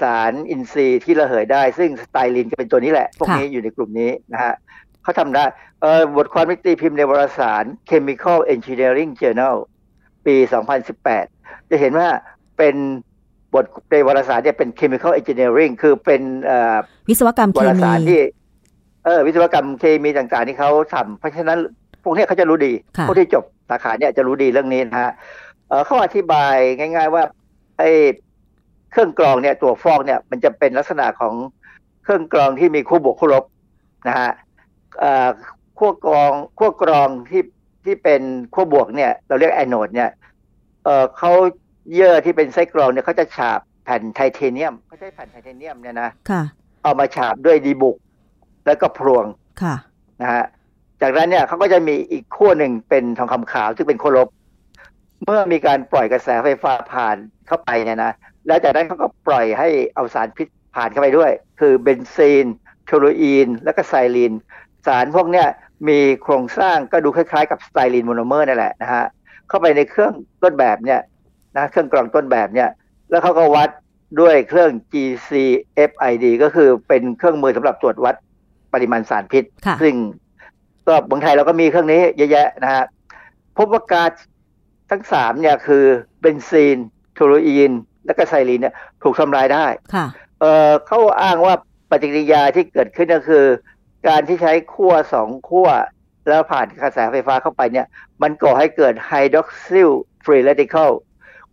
[0.00, 4.54] สารอินทรีย์ที่ระเหยได้ ซึ่งสไตลินก็เป็นตัวนี้แหละ พวกนี้อยู่ในกลุ่มนี้นะฮะ
[5.02, 5.44] เขาทำได้
[6.16, 9.56] บทความวิตีพิมพ์ในวารสาร Chemical Engineering Journal
[10.26, 10.36] ปี
[11.02, 12.08] 2018 จะเห็นว่า
[12.58, 12.76] เป็น
[13.54, 16.22] บทในวารสารเนี่ยเป็น chemical engineering คือเป็น
[17.08, 18.20] วิศวกรรมเคมีวารสารที่
[19.04, 21.58] เออวิศวกรรมเคมีต่างๆที่เขาทำเพราะฉะนั้น
[22.02, 22.72] พวกนี้เขาจะรู้ดี
[23.08, 25.12] พวกที่จบสาขาเนี่ยจะรู้ดีเรื่องนี้นะฮะ
[25.86, 27.22] เขาอธิบายง่าย ๆ ว่า
[27.78, 27.90] ไอ้
[28.92, 31.34] เครื่องกรองเนี่ยตัวฟอกเนี่ยมันจะเป็นลักษณะของ
[32.04, 33.44] เครื่องกรองที่มีคู่บวกคู่ลบ
[34.08, 34.30] นะฮะ
[35.78, 37.42] ขั้วกรองขั้วกรองที่
[37.84, 38.22] ที่เป็น
[38.54, 40.10] ขั้วบวกเนี่ย เราเรียกแอนโดเนี่ย
[40.84, 41.32] เออเขา
[41.92, 46.42] เยื่อที่เป็นไส้กรองเนี่ยเขาจะฉาบแผ่นไทเทเนียมเขาใช้แผ่นไทเทเนียมเนี่ยนะค่ะ
[46.82, 47.96] เอามาฉาบด้วยดีบุก
[48.66, 49.24] แล้วก็พรวง
[49.62, 49.74] ค่ะ
[50.22, 50.44] นะฮะ
[51.02, 54.28] จากนั้นเนี่ยเขาก็จะมีอีกขั้วหนึ่งเป็นทองคำขาวซึ่งเป็นขั้วลบ
[55.24, 57.16] เมื่อมีการปล่อยกระแสไฟฟ้าผ่าน
[57.46, 58.12] เข้าไปเนี่ยนะ
[58.46, 61.30] แล้วจากนั้นเขาก็ปล่อยให้เอาสารพิษผ่านเข้าไปด้วย
[61.60, 62.46] คือ benzene
[62.86, 64.32] toluene และก็ xylene
[64.86, 65.46] สารพวกเนี้ย
[65.88, 69.04] มีโครงสร้างก็ดูคล้ายๆ กับ styrene monomer นั่นแหละนะฮะ
[69.48, 70.12] เข้าไปในเครื่อง
[70.42, 71.00] ต้นแบบเนี่ย
[71.56, 72.70] นะเครื่องกรองต้นแบบเนี่ย
[73.10, 73.70] แล้วเขาก็วัด
[74.20, 78.14] ด้วยเครื่อง GC-FID ก็คือเป็นเครื่องมือสำหรับตรวจวัด
[78.74, 79.44] ปริมาณสารพิษ
[79.82, 79.94] ซึ่ง
[80.88, 82.84] ก็เมืองไทยเราก็มีเครื่องนี้เยอะแยะนะฮะ
[83.56, 84.10] พบว่าสาร
[84.90, 85.84] ทั้งสามเนี่ยคือ
[86.20, 86.76] benzene
[87.14, 87.72] toluene
[88.06, 90.06] และก็ xylene เนี่ยถูกทำลายได้ค่ะ
[90.40, 91.54] เออเขาอ้างว่า
[91.90, 93.44] ปฏิกิริยาที่เกิดขึ้นก็คือ
[94.08, 95.68] การที่ใช้ขั้วสองขั้ว
[96.28, 97.86] แล้วผ่านกระแสไฟฟ้าเข้าไปเนี่ย
[98.22, 99.90] มันก่อให้เกิด hydroxyl
[100.24, 100.90] free radical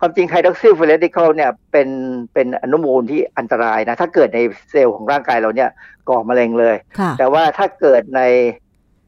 [0.04, 1.90] ความจริง hydroxyl free radical เนี่ยเป็น
[2.34, 4.40] เป็นอนุมูลที่อันตรายนะ ถ้าเกิดใน
[4.70, 5.70] เซลล์ของร่างกายเราเนี่ย
[6.10, 6.76] ก่อมะเร็งเลย
[7.20, 8.22] แต่ว่าถ้าเกิดใน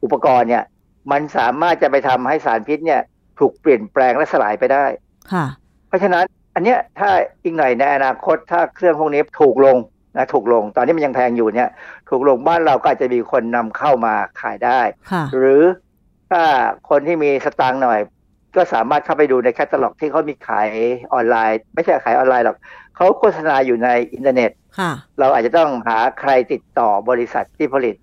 [0.02, 0.64] อุปกรณ์เนี่ย
[1.12, 3.00] มันสามารถจะไปทำให้สารพิษเนี่ย
[3.38, 4.84] ถูกเปลี่ยนแปลงและสลายไปได้
[5.32, 5.46] ค่ะ
[5.88, 6.24] เพราะฉะนั้น
[6.54, 7.10] อันเนี้ยถ้า
[7.42, 9.76] อีกหน่อยในอนาคตถ้าเครื่องพวกนี้ถูกลง
[10.16, 11.70] นะถูกลงตอนนี้มันยังแพงอยู่เนี่ย
[12.10, 14.80] ถูกลงบ้านเราก็อาจจะมีคนนำเข้ามาขายได้
[15.34, 15.62] หรือ
[16.30, 16.42] ถ้า
[16.88, 18.00] คนที่มีสตางค์หน่อย
[18.56, 20.68] ก็สามารถเข้าไปดูในแคตตาล็อกที่เขามีขาย
[21.14, 22.56] ออนไลน์ ไม่ใช่ขายออนไลน์หรอก
[22.96, 24.50] เขาโฆษณาอยู่ในอินเทอร์เน็ต
[25.18, 27.94] เราอาจจะต้องหาใครติดต่อบริษัทที่ผลิต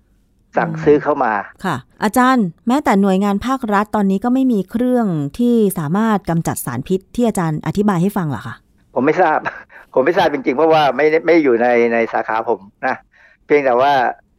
[0.56, 1.32] สั่งซื้อเข้ามา
[1.64, 5.06] ค่ะ อาจารย์ แม้แต่หน่วยงานภาครัฐตอนนี้ก็ไม่มีเครื่อง
[5.38, 8.54] ที่สามารถกำจัดสารพิษที่อาจารย์อธิบายให้ฟังหรอคะ
[8.94, 9.38] ผมไม่ทราบ
[9.94, 12.96] ผมไม่ทราบจริงๆ เพราะว่าไม่ไม่อยู่ในในสาขาผมนะ
[13.46, 13.92] เพียงแต่ว่า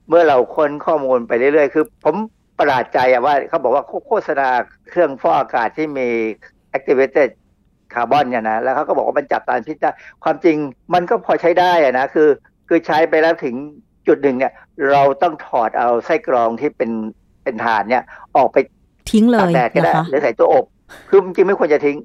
[0.09, 2.15] เมื่อเราค้นข้อมูลไปเรื่อยๆ คือ ผม
[2.59, 4.47] ประหลาดใจอะว่าเขาบอกว่าโฆษณา
[4.89, 6.07] เครื่องฟอกอากาศที่มี
[6.77, 7.29] activated
[7.93, 9.91] คาร์บอนเนี่ยนะแล้วเขาก็บอกว่ามันจับสารพิษได้
[10.23, 10.57] ความจริง
[10.93, 12.29] มันก็พอใช้ได้อะนะคือ
[12.67, 13.55] คือใช้ไปแล้วถึง
[14.07, 14.53] จุดหนึ่งเนี่ย
[14.91, 16.91] เราต้องถอดเอาไส้กรองที่เป็น
[17.43, 18.03] เป็นฐานเนี่ย
[18.37, 18.57] ออกไป
[19.11, 20.65] ทิ้งเลยแดดก็ได้หรือใส่ตัวอบ
[21.09, 21.97] คือจริงไม่ควรจะทิ้ง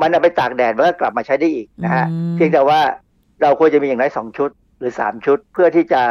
[0.00, 2.80] มันเอาไปตากแดดมันก็กลับมาใช้ได้อีกนะฮะเพียงแต่ว่า
[3.42, 6.02] เราควรจะมีอย่างไรสองชุดหรือสามชุด เพื่อที่จะ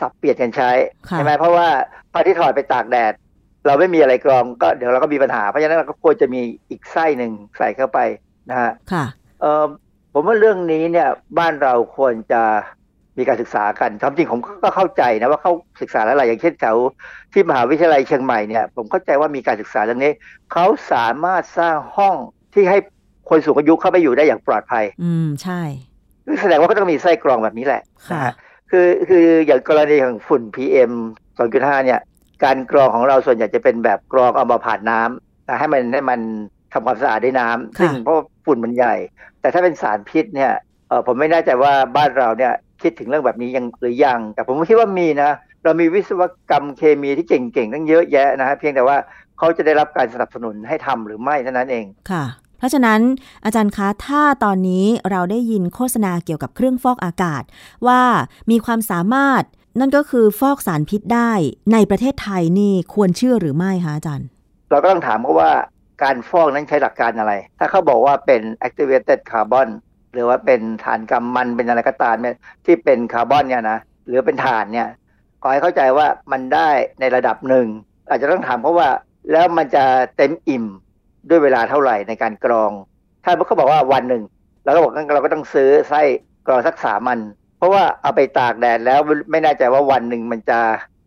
[0.00, 0.70] สับเปลี่ยนกันใช้
[1.10, 1.68] ใช่ไหมเพราะว่า
[2.12, 3.12] พอที่ถอดไปตากแดด
[3.66, 7.98] เราไม่มีอะไรกรองก็เดี๋ยวเราก็มีปัญหาเพราะฉะนั้นเราก็ควรจะมีอีกไส้หนึ่งใส่เข้าไป
[8.50, 9.04] นะฮะค่ะ
[9.40, 9.64] เออ
[10.12, 11.08] ผมว่าเรื่องนี้เนี่ย
[11.38, 12.42] บ้านเราควรจะ
[13.18, 16.76] มีการศึกษากันความจริงผมก็เข้าใจนะว่าเขาศึกษาแล้วหลายอย่างเช่นแถว
[17.32, 20.12] ที่มหาวิทยาลัยเชียงใหม่เนี่ยผมเข้าใจว่ามีการศึกษาเรื่องนี้
[20.52, 22.16] เขาสามารถสร้างห้อง
[22.54, 22.78] ที่ให้
[23.28, 25.60] คนสูงอายุเข้าไปอยู่ได้อย่างปลอดภัย อืมใช่
[26.40, 28.22] แสดงว่าก็ต้องมีไส้กรองแบบนี้แหละค่ะ
[28.70, 30.92] คือคืออย่างกรณีของฝุ่น PM
[31.38, 32.00] 2.5 เนี่ย
[32.44, 36.20] การกรองของเราส่วนใหญ่จะเป็นแบบกรองเอามาผ่านน้ำนะให้มันให้มัน
[36.72, 38.94] ทำความสะอาดด้วยน้ำซึ่งเพราะฝุ่นมันใหญ่
[39.40, 40.52] แต่ถ้าเป็นสารพิษเนี่ย
[40.88, 42.52] เออผมไม่แน่ใจว่าบ้านเราเนี่ย
[42.82, 45.30] คิดถึงเรื่องแบบนี้ยังหรือยัง แต่ผมคิดว่ามีนะ
[45.64, 48.96] เรามีวิศวกรรมเคมีที่เก่งๆตั้งเยอะแยะนะฮะเพียงแต่ว่า
[49.38, 52.24] เขาจะได้รับการสนับสนุนให้ทำหรือไม่เท่านั้นเองค่ะ
[52.58, 53.00] เพราะฉะนั้น
[53.44, 57.42] อาจารย์คะ ถ้าตอนนี้เราได้ยินโฆษณาเกี่ยวกับเครื่องฟอกอากาศ
[57.86, 58.02] ว่า
[58.50, 59.42] มีความสามารถ
[59.80, 61.32] นั่นก็คือฟอกสารพิษได้
[61.72, 64.26] ในประเทศไทยนี่ควรเชื่อหรือไม่คะอาจารย์
[64.70, 65.50] เราก็ต้องถามเขาว่า
[66.02, 69.68] การฟอกนั้นใช้หลักการอะไร ถ้าเขาบอกว่าเป็น activated carbon
[70.12, 74.88] หรือว่าเป็นฐานกำมันเป็นอะไรก็ตามเนี่ยที่เป็นคาร์บอนเนี่ยนะหรือเป็นฐานเนี่ย
[75.42, 76.68] ขอให้เข้าใจว่ามันได้
[77.00, 77.66] ในระดับหนึ่ง
[78.08, 78.88] อาจจะต้องถามเพราะว่า
[79.32, 79.84] แล้วมันจะ
[80.16, 80.64] เต็มอิ่ม
[81.30, 82.70] ด้วยเวลาเท่าไหร่ในการกรอง
[83.24, 84.22] ถ้าเขาบอกว่าวันหนึ่ง
[84.64, 86.02] เราก็บอกงั้นเราก็ต้องซื้อไส้
[86.46, 87.18] กรองสักสามัน
[87.58, 89.00] เพราะว่าเอาไปตากแดดแล้ว
[89.30, 90.58] ไม่แน่ใจว่าวันหนึ่งมันจะ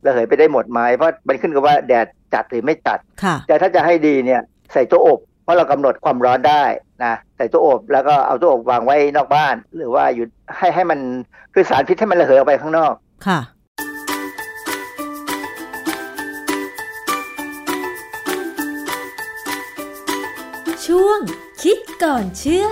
[0.06, 3.00] ระเหยไปได้หมดไหมเพราะมันขึ้นกับว่าแดดจัดหรือไม่จัด
[3.48, 4.42] แต่ถ้าจะให้ดีเนี่ย
[4.74, 6.64] ใส่ตัวอบ เพราะเรากำหนดความร้อนได้
[7.04, 10.26] นะใส่ตู้อบแล้วก็เอาตู้อบวางไว้นอกบ้าน หรือว่าอยู่
[10.58, 11.00] ให้ให้มัน
[11.54, 12.94] คือสารพิษให้มันระเหยออกไปข้างนอก
[13.28, 13.40] ค่ะ
[20.96, 21.20] ช่วง
[21.64, 22.68] คิดก่อนเชื่อ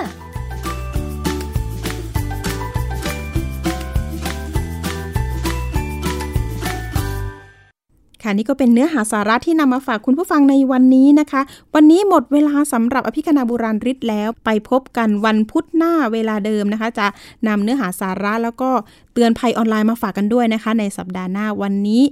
[8.24, 11.42] ค่ะนี่ก็เป็นเนื้อหาสาระที่นำมาฝากคุณผู้ฟังในวันนี้นะคะ
[11.76, 17.08] วันนี้หมดเวลาสำหรับอภิคณาบุราริศแล้วไปพบกันวันพุธหน้าเวลาเดิมนะคะ จะ
[17.48, 18.70] นำเนื้อหาสาระแล้วก็
[19.14, 22.04] เตือนภัยออนไลน์มาฝากกันด้วยนะคะ ในสัปดาห์หน้าวันนี้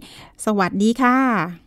[0.45, 1.66] สวัสดีค่ะ